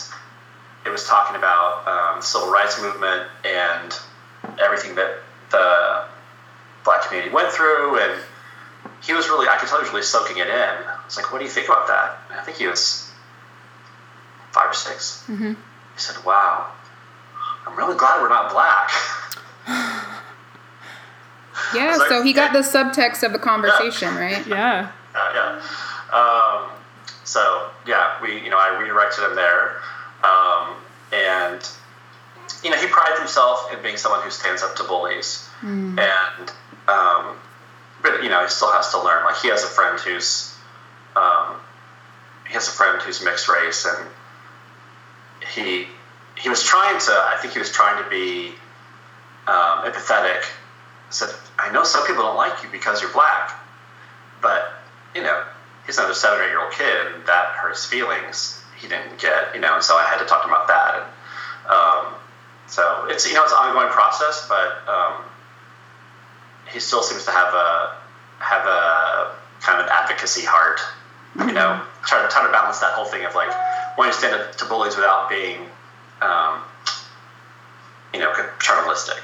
it 0.85 0.90
was 0.90 1.07
talking 1.07 1.37
about 1.37 1.87
um, 1.87 2.20
the 2.20 2.27
civil 2.27 2.51
rights 2.51 2.81
movement 2.81 3.29
and 3.44 3.94
everything 4.61 4.94
that 4.96 5.20
the 5.51 6.05
black 6.85 7.07
community 7.07 7.33
went 7.33 7.53
through, 7.53 7.98
and 7.98 8.20
he 9.03 9.12
was 9.12 9.29
really 9.29 9.48
I 9.48 9.57
could 9.57 9.68
tell 9.68 9.79
he 9.79 9.85
was 9.85 9.90
really 9.90 10.03
soaking 10.03 10.38
it 10.38 10.48
in. 10.48 10.53
I 10.55 10.98
was 11.05 11.16
like, 11.16 11.33
"What 11.33 11.38
do 11.38 11.44
you 11.44 11.51
think 11.51 11.68
about 11.68 11.87
that?" 11.88 12.18
And 12.42 12.50
I 12.50 12.52
think 12.52 12.59
he 12.59 12.66
was 12.66 13.11
five 14.50 14.70
or 14.70 14.74
6 14.74 15.24
Mm-hmm. 15.31 15.48
He 15.52 15.57
said, 16.00 16.24
"Wow, 16.24 16.72
I'm 17.66 17.76
really 17.76 17.96
glad 17.96 18.20
we're 18.22 18.28
not 18.28 18.50
black." 18.50 18.90
Yeah, 21.74 21.96
like- 21.96 22.09
so 22.09 22.22
he 22.22 22.33
got 22.33 22.52
the 22.52 22.59
subtext 22.61 23.22
of 23.22 23.33
the 23.33 23.38
conversation, 23.38 24.14
right? 24.14 24.46
Yeah. 24.46 24.90
Uh, 25.14 25.31
yeah. 25.35 25.62
Um, 26.18 26.70
so 27.24 27.70
yeah, 27.87 28.20
we 28.22 28.40
you 28.42 28.50
know 28.50 28.59
I 28.59 28.78
redirected 28.78 29.24
him 29.24 29.37
there, 29.37 29.76
um, 30.24 30.74
and 31.12 31.66
you 32.62 32.70
know 32.70 32.76
he 32.76 32.87
prides 32.88 33.18
himself 33.18 33.72
in 33.72 33.83
being 33.83 33.96
someone 33.96 34.22
who 34.22 34.31
stands 34.31 34.62
up 34.62 34.76
to 34.76 34.85
bullies, 34.85 35.48
and 35.98 36.52
um, 36.88 37.37
but 38.02 38.22
you 38.22 38.28
know 38.31 38.42
he 38.42 38.48
still 38.48 38.72
has 38.72 38.90
to 38.92 39.02
learn. 39.02 39.24
Like 39.24 39.37
he 39.37 39.48
has 39.48 39.62
a 39.62 39.66
friend 39.68 39.98
who's 40.00 40.55
um, 41.16 41.57
he 42.53 42.55
has 42.55 42.69
a 42.69 42.73
friend 42.73 43.01
who's 43.01 43.25
mixed 43.25 43.49
race, 43.49 43.87
and 43.87 44.09
he 45.55 45.87
he 46.37 46.49
was 46.51 46.62
trying 46.62 47.01
to. 47.01 47.12
I 47.12 47.38
think 47.41 47.55
he 47.55 47.59
was 47.59 47.73
trying 47.73 48.03
to 48.05 48.11
be 48.11 48.49
um, 49.49 49.85
empathetic. 49.88 50.45
Said, 51.09 51.31
"I 51.59 51.73
know 51.73 51.85
some 51.85 52.07
people 52.07 52.23
don't 52.23 52.37
like 52.37 52.62
you 52.62 52.69
because 52.71 53.01
you're 53.01 53.12
black." 53.12 53.59
but 54.43 54.73
you 55.15 55.23
know 55.23 55.45
he's 55.87 55.97
another 55.97 56.12
seven 56.12 56.41
or 56.41 56.43
eight 56.43 56.49
year 56.49 56.61
old 56.61 56.73
kid 56.73 57.15
and 57.15 57.25
that 57.27 57.55
hurts 57.55 57.87
feelings 57.87 58.62
he 58.79 58.88
didn't 58.88 59.19
get 59.19 59.55
you 59.55 59.61
know 59.61 59.75
and 59.77 59.83
so 59.83 59.95
i 59.95 60.03
had 60.03 60.19
to 60.19 60.27
talk 60.27 60.43
to 60.43 60.49
him 60.49 60.55
about 60.55 60.69
that 60.69 60.95
and 60.97 61.07
um, 61.71 62.12
so 62.67 63.07
it's 63.09 63.27
you 63.27 63.33
know 63.33 63.45
it's 63.45 63.53
an 63.53 63.59
ongoing 63.59 63.88
process 63.88 64.47
but 64.49 64.83
um, 64.93 65.23
he 66.71 66.81
still 66.81 67.03
seems 67.03 67.25
to 67.25 67.31
have 67.31 67.55
a 67.55 67.97
have 68.41 68.67
a 68.67 69.37
kind 69.61 69.81
of 69.81 69.87
advocacy 69.88 70.45
heart 70.45 70.81
you 71.38 71.53
know 71.53 71.81
trying 72.05 72.27
to 72.27 72.33
trying 72.33 72.47
to 72.47 72.53
balance 72.53 72.79
that 72.81 72.92
whole 72.95 73.05
thing 73.07 73.25
of 73.25 73.35
like 73.35 73.51
wanting 73.97 74.12
to 74.12 74.18
stand 74.18 74.35
up 74.35 74.55
to 74.57 74.64
bullies 74.66 74.97
without 74.97 75.29
being 75.29 75.59
um, 76.21 76.61
you 78.12 78.21
know 78.21 78.33
paternalistic 78.35 79.23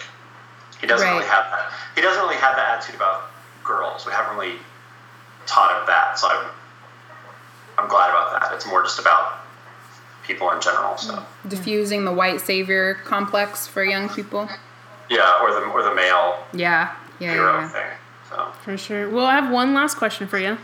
he 0.80 0.86
doesn't 0.86 1.06
Right. 1.06 1.14
really 1.16 1.26
have 1.26 1.44
that 1.50 1.72
he 1.94 2.00
doesn't 2.00 2.22
really 2.22 2.36
have 2.36 2.56
that 2.56 2.78
attitude 2.78 2.94
about 2.96 3.30
girls 3.64 4.06
we 4.06 4.12
haven't 4.12 4.36
really 4.36 4.56
taught 5.46 5.80
him 5.80 5.86
that. 5.86 6.18
So 6.18 6.28
I'm, 6.28 6.44
I'm 7.78 7.88
glad 7.88 8.10
about 8.10 8.38
that. 8.38 8.52
It's 8.54 8.66
more 8.66 8.82
just 8.82 8.98
about 8.98 9.38
people 10.26 10.50
in 10.50 10.60
general. 10.60 10.94
So 10.98 11.24
Diffusing 11.48 12.04
the 12.04 12.12
white 12.12 12.42
savior 12.42 12.94
complex 13.06 13.66
for 13.66 13.82
young 13.82 14.10
people. 14.10 14.46
yeah, 15.08 15.40
or 15.42 15.50
the 15.52 15.60
or 15.68 15.82
the 15.82 15.94
male 15.94 16.38
Yeah, 16.52 16.94
yeah, 17.18 17.32
hero 17.32 17.60
yeah. 17.60 17.68
thing. 17.70 17.86
So 18.28 18.52
For 18.62 18.76
sure. 18.76 19.08
Well, 19.08 19.24
I 19.24 19.36
have 19.40 19.50
one 19.50 19.72
last 19.72 19.96
question 19.96 20.28
for 20.28 20.38
you. 20.38 20.58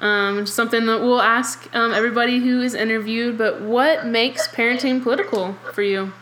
Um, 0.00 0.46
something 0.46 0.84
that 0.86 1.00
we'll 1.00 1.22
ask 1.22 1.68
um, 1.74 1.94
everybody 1.94 2.38
who 2.38 2.60
is 2.60 2.74
interviewed. 2.74 3.38
But 3.38 3.62
what 3.62 4.06
makes 4.06 4.46
parenting 4.48 5.02
political 5.02 5.54
for 5.72 5.82
you? 5.82 6.12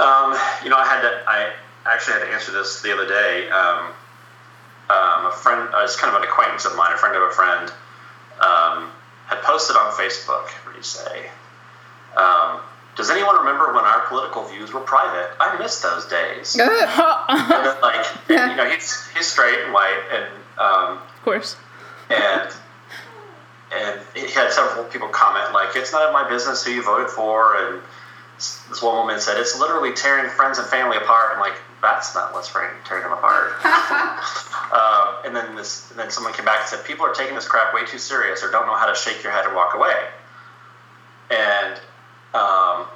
um, 0.00 0.36
you 0.64 0.70
know, 0.70 0.76
I 0.76 0.86
had 0.86 1.02
to 1.02 1.22
I 1.26 1.52
actually 1.86 2.14
had 2.14 2.26
to 2.26 2.32
answer 2.32 2.52
this 2.52 2.80
the 2.82 2.92
other 2.92 3.06
day. 3.06 3.48
Um, 3.50 3.92
um, 4.90 5.26
a 5.26 5.32
friend, 5.32 5.72
uh, 5.72 5.84
it's 5.84 5.96
kind 5.96 6.14
of 6.14 6.20
an 6.22 6.28
acquaintance 6.28 6.64
of 6.64 6.74
mine, 6.76 6.92
a 6.92 6.96
friend 6.96 7.14
of 7.14 7.22
a 7.22 7.30
friend, 7.30 7.70
um, 8.40 8.90
had 9.26 9.40
posted 9.42 9.76
on 9.76 9.92
Facebook. 9.92 10.48
What 10.64 10.72
do 10.72 10.76
you 10.78 10.82
say? 10.82 11.30
Um, 12.16 12.60
does 12.96 13.08
anyone 13.08 13.36
remember 13.36 13.72
when 13.72 13.84
our 13.84 14.00
political 14.08 14.44
views 14.48 14.72
were 14.72 14.80
private? 14.80 15.30
I 15.38 15.56
miss 15.58 15.80
those 15.80 16.06
days. 16.06 16.56
And 16.58 16.68
then, 16.68 17.80
like, 17.80 18.06
and, 18.30 18.50
you 18.50 18.56
know, 18.56 18.68
he's 18.68 19.06
he's 19.10 19.26
straight 19.26 19.60
and 19.64 19.72
white, 19.72 20.02
and 20.12 20.24
um, 20.58 20.98
Of 20.98 21.22
course. 21.22 21.56
And 22.10 22.52
and 23.72 24.00
he 24.14 24.30
had 24.32 24.52
several 24.52 24.84
people 24.84 25.08
comment 25.08 25.52
like, 25.52 25.76
"It's 25.76 25.92
none 25.92 26.02
of 26.02 26.12
my 26.12 26.28
business 26.28 26.64
who 26.64 26.72
you 26.72 26.82
voted 26.82 27.10
for," 27.10 27.56
and 27.56 27.82
this 28.36 28.82
one 28.82 28.96
woman 28.96 29.20
said, 29.20 29.38
"It's 29.38 29.58
literally 29.58 29.92
tearing 29.92 30.28
friends 30.30 30.58
and 30.58 30.66
family 30.68 30.96
apart." 30.96 31.32
I'm 31.34 31.40
like, 31.40 31.54
"That's 31.80 32.14
not 32.14 32.34
what's 32.34 32.50
tearing 32.50 32.74
tearing 32.84 33.04
them 33.04 33.12
apart." 33.12 33.52
um, 34.72 35.24
and 35.24 35.36
then 35.36 35.54
this, 35.54 35.90
and 35.90 35.98
then 35.98 36.10
someone 36.10 36.32
came 36.32 36.44
back 36.44 36.60
and 36.60 36.68
said, 36.68 36.84
"People 36.84 37.06
are 37.06 37.14
taking 37.14 37.34
this 37.34 37.46
crap 37.46 37.72
way 37.72 37.86
too 37.86 37.98
serious, 37.98 38.42
or 38.42 38.50
don't 38.50 38.66
know 38.66 38.76
how 38.76 38.86
to 38.86 38.94
shake 38.94 39.22
your 39.22 39.32
head 39.32 39.46
and 39.46 39.54
walk 39.54 39.74
away." 39.74 40.08
And 41.30 41.80
um, 42.34 42.86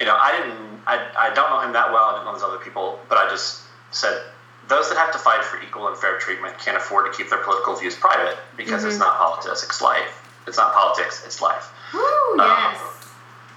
you 0.00 0.06
know, 0.06 0.16
I 0.16 0.32
didn't, 0.32 0.80
I, 0.86 1.28
I 1.28 1.34
don't 1.34 1.50
know 1.50 1.60
him 1.60 1.72
that 1.74 1.92
well. 1.92 2.04
I 2.04 2.12
didn't 2.12 2.24
know 2.24 2.32
those 2.32 2.42
other 2.42 2.58
people, 2.58 2.98
but 3.08 3.18
I 3.18 3.28
just 3.28 3.60
said, 3.90 4.22
those 4.70 4.88
that 4.88 4.96
have 4.96 5.12
to 5.12 5.18
fight 5.18 5.44
for 5.44 5.60
equal 5.60 5.88
and 5.88 5.96
fair 5.98 6.18
treatment 6.18 6.56
can't 6.58 6.76
afford 6.76 7.10
to 7.10 7.16
keep 7.16 7.28
their 7.28 7.42
political 7.42 7.74
views 7.74 7.96
private 7.96 8.38
because 8.56 8.84
it's 8.84 8.94
mm-hmm. 8.94 9.02
not 9.02 9.18
politics, 9.18 9.64
it's 9.64 9.82
life. 9.82 10.16
It's 10.46 10.56
not 10.56 10.72
politics, 10.72 11.22
it's 11.26 11.42
life. 11.42 11.70
Woo, 11.92 12.00
um, 12.00 12.38
yes. 12.38 12.80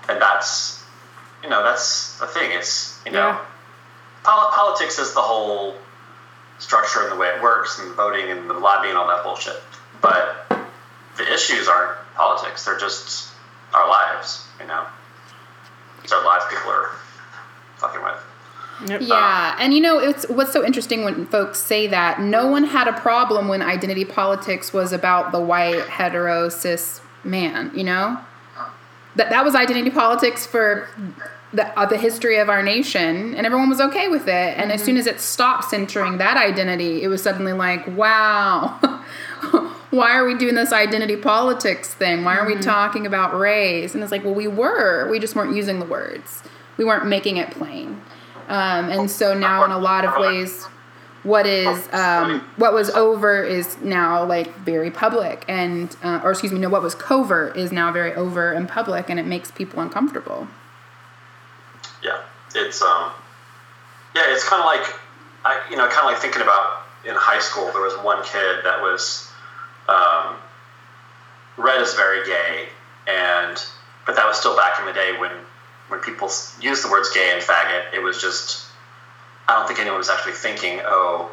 And 0.10 0.22
that's, 0.22 0.84
you 1.44 1.50
know, 1.50 1.64
that's 1.64 2.20
the 2.20 2.28
thing. 2.28 2.52
It's, 2.52 3.00
you 3.06 3.12
know, 3.12 3.30
Yeah. 3.30 3.46
pol- 4.24 4.52
politics 4.52 4.98
is 4.98 5.14
the 5.14 5.22
whole 5.22 5.76
structure 6.58 7.04
and 7.04 7.12
the 7.12 7.16
way 7.16 7.28
it 7.28 7.42
works 7.42 7.80
and 7.80 7.94
voting 7.94 8.32
and 8.32 8.50
the 8.50 8.56
lobbying 8.56 8.92
and 8.92 8.98
all 8.98 9.08
that 9.08 9.24
bullshit. 9.24 9.62
But 10.02 10.46
the 11.18 11.32
issues 11.32 11.68
aren't 11.68 11.98
politics, 12.16 12.66
they're 12.66 12.80
just 12.80 13.30
our 13.74 13.88
lives, 13.88 14.46
you 14.60 14.66
know? 14.66 14.84
It's 16.04 16.12
our 16.12 16.26
lives 16.26 16.46
people 16.50 16.72
are 16.72 16.90
fucking 17.78 18.04
with. 18.04 18.20
Yep. 18.88 19.02
Yeah, 19.04 19.56
and 19.60 19.74
you 19.74 19.82
know 19.82 20.00
it's 20.00 20.28
what's 20.30 20.52
so 20.52 20.66
interesting 20.66 21.04
when 21.04 21.26
folks 21.28 21.60
say 21.60 21.88
that 21.88 22.20
no 22.20 22.48
one 22.48 22.64
had 22.66 22.88
a 22.88 22.94
problem 22.94 23.48
when 23.48 23.62
identity 23.62 24.06
politics 24.06 24.74
was 24.74 24.92
about 24.92 25.32
the 25.32 25.40
white 25.40 25.88
hetero 25.88 26.50
cis 26.50 27.02
man. 27.24 27.72
You 27.74 27.84
know 27.84 28.20
that 29.16 29.30
that 29.30 29.44
was 29.44 29.56
identity 29.56 29.90
politics 29.90 30.46
for 30.46 30.90
the 31.54 31.80
uh, 31.80 31.86
the 31.86 31.98
history 31.98 32.38
of 32.40 32.50
our 32.50 32.64
nation, 32.64 33.36
and 33.36 33.46
everyone 33.46 33.70
was 33.70 33.80
okay 33.80 34.08
with 34.08 34.28
it. 34.28 34.58
And 34.58 34.72
as 34.72 34.84
soon 34.84 34.98
as 34.98 35.08
it 35.08 35.20
stopped 35.20 35.66
centering 35.66 36.18
that 36.18 36.38
identity, 36.38 37.04
it 37.04 37.08
was 37.08 37.22
suddenly 37.22 37.54
like, 37.54 37.86
wow. 37.88 38.80
Why 39.92 40.14
are 40.14 40.26
we 40.26 40.36
doing 40.36 40.56
this 40.56 40.74
identity 40.74 41.16
politics 41.16 41.94
thing? 41.94 42.24
Why 42.24 42.36
are 42.38 42.48
we 42.48 42.56
talking 42.56 43.06
about 43.06 43.38
race? 43.38 43.94
And 43.94 44.02
it's 44.02 44.12
like, 44.12 44.24
well, 44.24 44.34
we 44.34 44.48
were. 44.48 45.08
We 45.08 45.20
just 45.20 45.36
weren't 45.36 45.56
using 45.56 45.78
the 45.78 45.86
words. 45.86 46.42
We 46.78 46.84
weren't 46.84 47.06
making 47.06 47.38
it 47.38 47.52
plain. 47.52 48.02
Um, 48.48 48.90
and 48.90 49.10
so 49.10 49.34
now, 49.38 49.64
in 49.66 49.72
a 49.72 49.78
lot 49.78 50.06
of 50.06 50.18
ways, 50.18 50.68
what 51.24 51.48
is 51.48 51.92
um, 51.94 52.42
what 52.58 52.74
was 52.74 52.90
over 52.90 53.42
is 53.44 53.80
now 53.82 54.26
like 54.26 54.54
very 54.60 54.92
public, 54.92 55.46
and 55.48 55.96
uh, 56.04 56.20
or 56.24 56.32
excuse 56.32 56.52
me, 56.52 56.60
no, 56.60 56.70
what 56.70 56.82
was 56.82 56.96
covert 56.96 57.56
is 57.56 57.72
now 57.72 57.92
very 57.92 58.14
over 58.14 58.52
and 58.52 58.68
public, 58.68 59.10
and 59.10 59.20
it 59.20 59.26
makes 59.26 59.50
people 59.50 59.80
uncomfortable. 59.80 60.48
Yeah, 62.04 62.22
it's 62.54 62.82
um, 62.82 63.12
yeah, 64.16 64.24
it's 64.28 64.48
kind 64.48 64.60
of 64.60 64.66
like 64.66 65.00
I, 65.46 65.62
you 65.70 65.78
know, 65.78 65.88
kind 65.88 66.00
of 66.00 66.06
like 66.06 66.18
thinking 66.18 66.42
about 66.42 66.84
in 67.06 67.16
high 67.16 67.40
school. 67.40 67.72
There 67.72 67.82
was 67.82 67.94
one 68.04 68.24
kid 68.24 68.60
that 68.64 68.82
was 68.82 69.30
um, 69.88 70.36
read 71.58 71.82
as 71.82 71.94
very 71.96 72.26
gay, 72.26 72.68
and 73.08 73.58
but 74.06 74.16
that 74.16 74.28
was 74.28 74.38
still 74.38 74.56
back 74.56 74.80
in 74.80 74.86
the 74.86 74.94
day 74.94 75.16
when 75.18 75.32
when 75.90 76.00
people 76.00 76.30
use 76.60 76.82
the 76.82 76.90
words 76.90 77.10
gay 77.14 77.32
and 77.34 77.42
faggot, 77.42 77.94
it 77.94 78.02
was 78.02 78.22
just 78.22 78.66
I 79.48 79.54
don't 79.54 79.68
think 79.68 79.80
anyone 79.80 79.98
was 79.98 80.10
actually 80.10 80.34
thinking, 80.34 80.80
oh, 80.86 81.30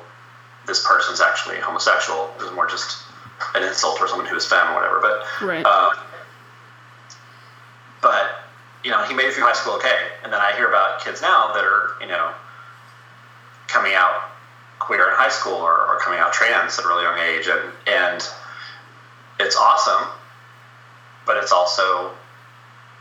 this 0.67 0.85
person's 0.87 1.21
actually 1.21 1.57
homosexual. 1.57 2.31
It 2.39 2.43
was 2.43 2.53
more 2.53 2.67
just 2.67 3.03
an 3.55 3.63
insult 3.63 3.99
for 3.99 4.09
someone 4.09 4.27
who 4.27 4.35
was 4.35 4.47
femme 4.47 4.69
or 4.71 4.75
whatever. 4.75 5.01
But 5.01 5.47
Right. 5.47 5.65
um, 5.65 5.93
but 8.03 8.41
you 8.85 8.91
know, 8.91 9.03
he 9.05 9.15
made 9.15 9.27
it 9.27 9.35
through 9.35 9.45
high 9.45 9.53
school 9.53 9.75
okay. 9.75 10.09
And 10.25 10.33
then 10.33 10.41
I 10.41 10.53
hear 10.57 10.69
about 10.69 11.03
kids 11.05 11.21
now 11.23 11.53
that 11.53 11.65
are 11.65 11.93
you 12.01 12.07
know 12.07 12.33
coming 13.69 13.95
out 13.95 14.31
queer 14.79 15.11
in 15.11 15.15
high 15.15 15.29
school 15.29 15.55
or, 15.55 15.87
or 15.87 15.99
coming 16.01 16.19
out 16.19 16.33
trans 16.33 16.79
at 16.79 16.85
a 16.85 16.89
really 16.89 17.05
young 17.05 17.19
age, 17.19 17.47
and 17.47 17.73
and 17.87 18.29
it's 19.39 19.57
awesome, 19.57 20.09
but 21.27 21.37
it's 21.37 21.53
also 21.53 22.11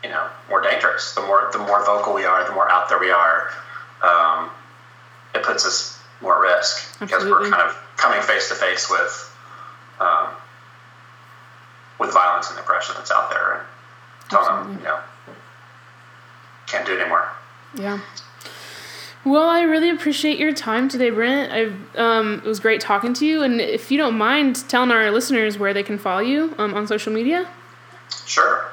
you 0.03 0.09
know 0.09 0.27
more 0.49 0.61
dangerous. 0.61 1.13
The 1.13 1.21
more 1.21 1.49
the 1.51 1.59
more 1.59 1.85
vocal 1.85 2.13
we 2.13 2.25
are, 2.25 2.45
the 2.45 2.53
more 2.53 2.69
out 2.71 2.89
there 2.89 2.99
we 2.99 3.11
are, 3.11 3.49
um, 4.03 4.49
it 5.35 5.43
puts 5.43 5.65
us 5.65 5.99
more 6.21 6.45
at 6.45 6.55
risk 6.55 6.99
because 6.99 7.23
Absolutely. 7.23 7.49
we're 7.49 7.55
kind 7.55 7.69
of 7.69 7.77
coming 7.97 8.21
face 8.21 8.49
to 8.49 8.55
face 8.55 8.89
with 8.89 9.37
um, 9.99 10.29
with 11.99 12.13
violence 12.13 12.49
and 12.49 12.59
oppression 12.59 12.95
that's 12.97 13.11
out 13.11 13.29
there, 13.29 13.53
and 13.53 13.61
telling 14.29 14.67
them 14.67 14.77
you 14.79 14.83
know 14.83 14.99
can't 16.67 16.85
do 16.85 16.93
it 16.93 16.99
anymore. 16.99 17.27
Yeah. 17.75 17.99
Well, 19.25 19.49
I 19.49 19.61
really 19.61 19.89
appreciate 19.89 20.39
your 20.39 20.53
time 20.53 20.87
today, 20.87 21.09
Brent. 21.09 21.51
I 21.51 21.99
um, 22.01 22.41
it 22.43 22.47
was 22.47 22.59
great 22.59 22.79
talking 22.79 23.13
to 23.15 23.25
you, 23.25 23.43
and 23.43 23.59
if 23.59 23.91
you 23.91 23.97
don't 23.97 24.17
mind 24.17 24.67
telling 24.69 24.91
our 24.91 25.11
listeners 25.11 25.57
where 25.57 25.73
they 25.73 25.83
can 25.83 25.97
follow 25.97 26.21
you 26.21 26.55
um, 26.57 26.73
on 26.73 26.87
social 26.87 27.11
media. 27.11 27.47
Sure. 28.25 28.65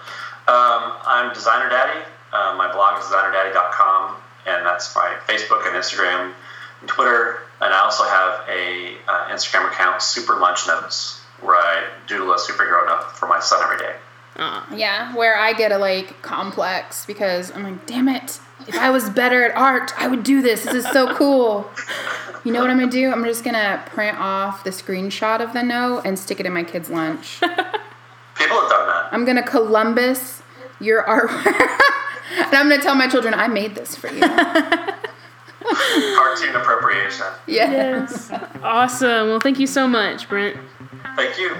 Um, 0.48 0.92
I'm 1.04 1.34
Designer 1.34 1.68
Daddy. 1.68 2.04
Uh, 2.32 2.54
my 2.56 2.70
blog 2.72 3.00
is 3.00 3.06
designerdaddy.com, 3.06 4.16
and 4.46 4.64
that's 4.64 4.94
my 4.94 5.16
Facebook 5.26 5.66
and 5.66 5.74
Instagram 5.74 6.32
and 6.80 6.88
Twitter. 6.88 7.38
And 7.60 7.72
I 7.74 7.80
also 7.80 8.04
have 8.04 8.48
a 8.48 8.96
uh, 9.08 9.28
Instagram 9.34 9.66
account, 9.72 10.02
Super 10.02 10.36
Lunch 10.36 10.66
Notes, 10.68 11.20
where 11.40 11.56
I 11.56 11.88
doodle 12.06 12.32
a 12.32 12.38
superhero 12.38 12.86
note 12.86 13.10
for 13.12 13.26
my 13.26 13.40
son 13.40 13.60
every 13.62 13.78
day. 13.78 13.96
Uh, 14.36 14.64
Yeah, 14.72 15.16
where 15.16 15.36
I 15.36 15.52
get 15.52 15.72
a 15.72 15.78
like 15.78 16.22
complex 16.22 17.06
because 17.06 17.50
I'm 17.50 17.62
like, 17.64 17.86
damn 17.86 18.08
it. 18.08 18.38
If 18.68 18.76
I 18.76 18.90
was 18.90 19.08
better 19.10 19.44
at 19.44 19.56
art, 19.56 19.92
I 19.98 20.06
would 20.08 20.22
do 20.22 20.42
this. 20.42 20.64
This 20.64 20.74
is 20.74 20.86
so 20.92 21.14
cool. 21.14 21.68
You 22.44 22.52
know 22.52 22.60
what 22.60 22.70
I'm 22.70 22.78
gonna 22.78 22.90
do? 22.90 23.10
I'm 23.10 23.24
just 23.24 23.42
gonna 23.44 23.82
print 23.86 24.18
off 24.18 24.62
the 24.62 24.70
screenshot 24.70 25.40
of 25.40 25.52
the 25.52 25.62
note 25.62 26.02
and 26.04 26.18
stick 26.18 26.38
it 26.38 26.46
in 26.46 26.52
my 26.52 26.62
kid's 26.64 26.90
lunch. 26.90 27.40
People 28.38 28.60
have 28.60 28.70
done 28.70 28.86
that. 28.88 29.08
I'm 29.12 29.24
gonna 29.24 29.42
Columbus 29.42 30.42
your 30.80 31.02
artwork, 31.04 31.46
and 32.36 32.54
I'm 32.54 32.68
gonna 32.68 32.82
tell 32.82 32.94
my 32.94 33.08
children 33.08 33.34
I 33.34 33.48
made 33.48 33.74
this 33.74 33.96
for 33.96 34.08
you. 34.08 34.20
Cartoon 36.16 36.54
appropriation. 36.54 37.26
Yes. 37.46 38.28
yes. 38.30 38.40
Awesome. 38.62 39.28
Well, 39.28 39.40
thank 39.40 39.58
you 39.58 39.66
so 39.66 39.88
much, 39.88 40.28
Brent. 40.28 40.56
Thank 41.16 41.38
you. 41.38 41.56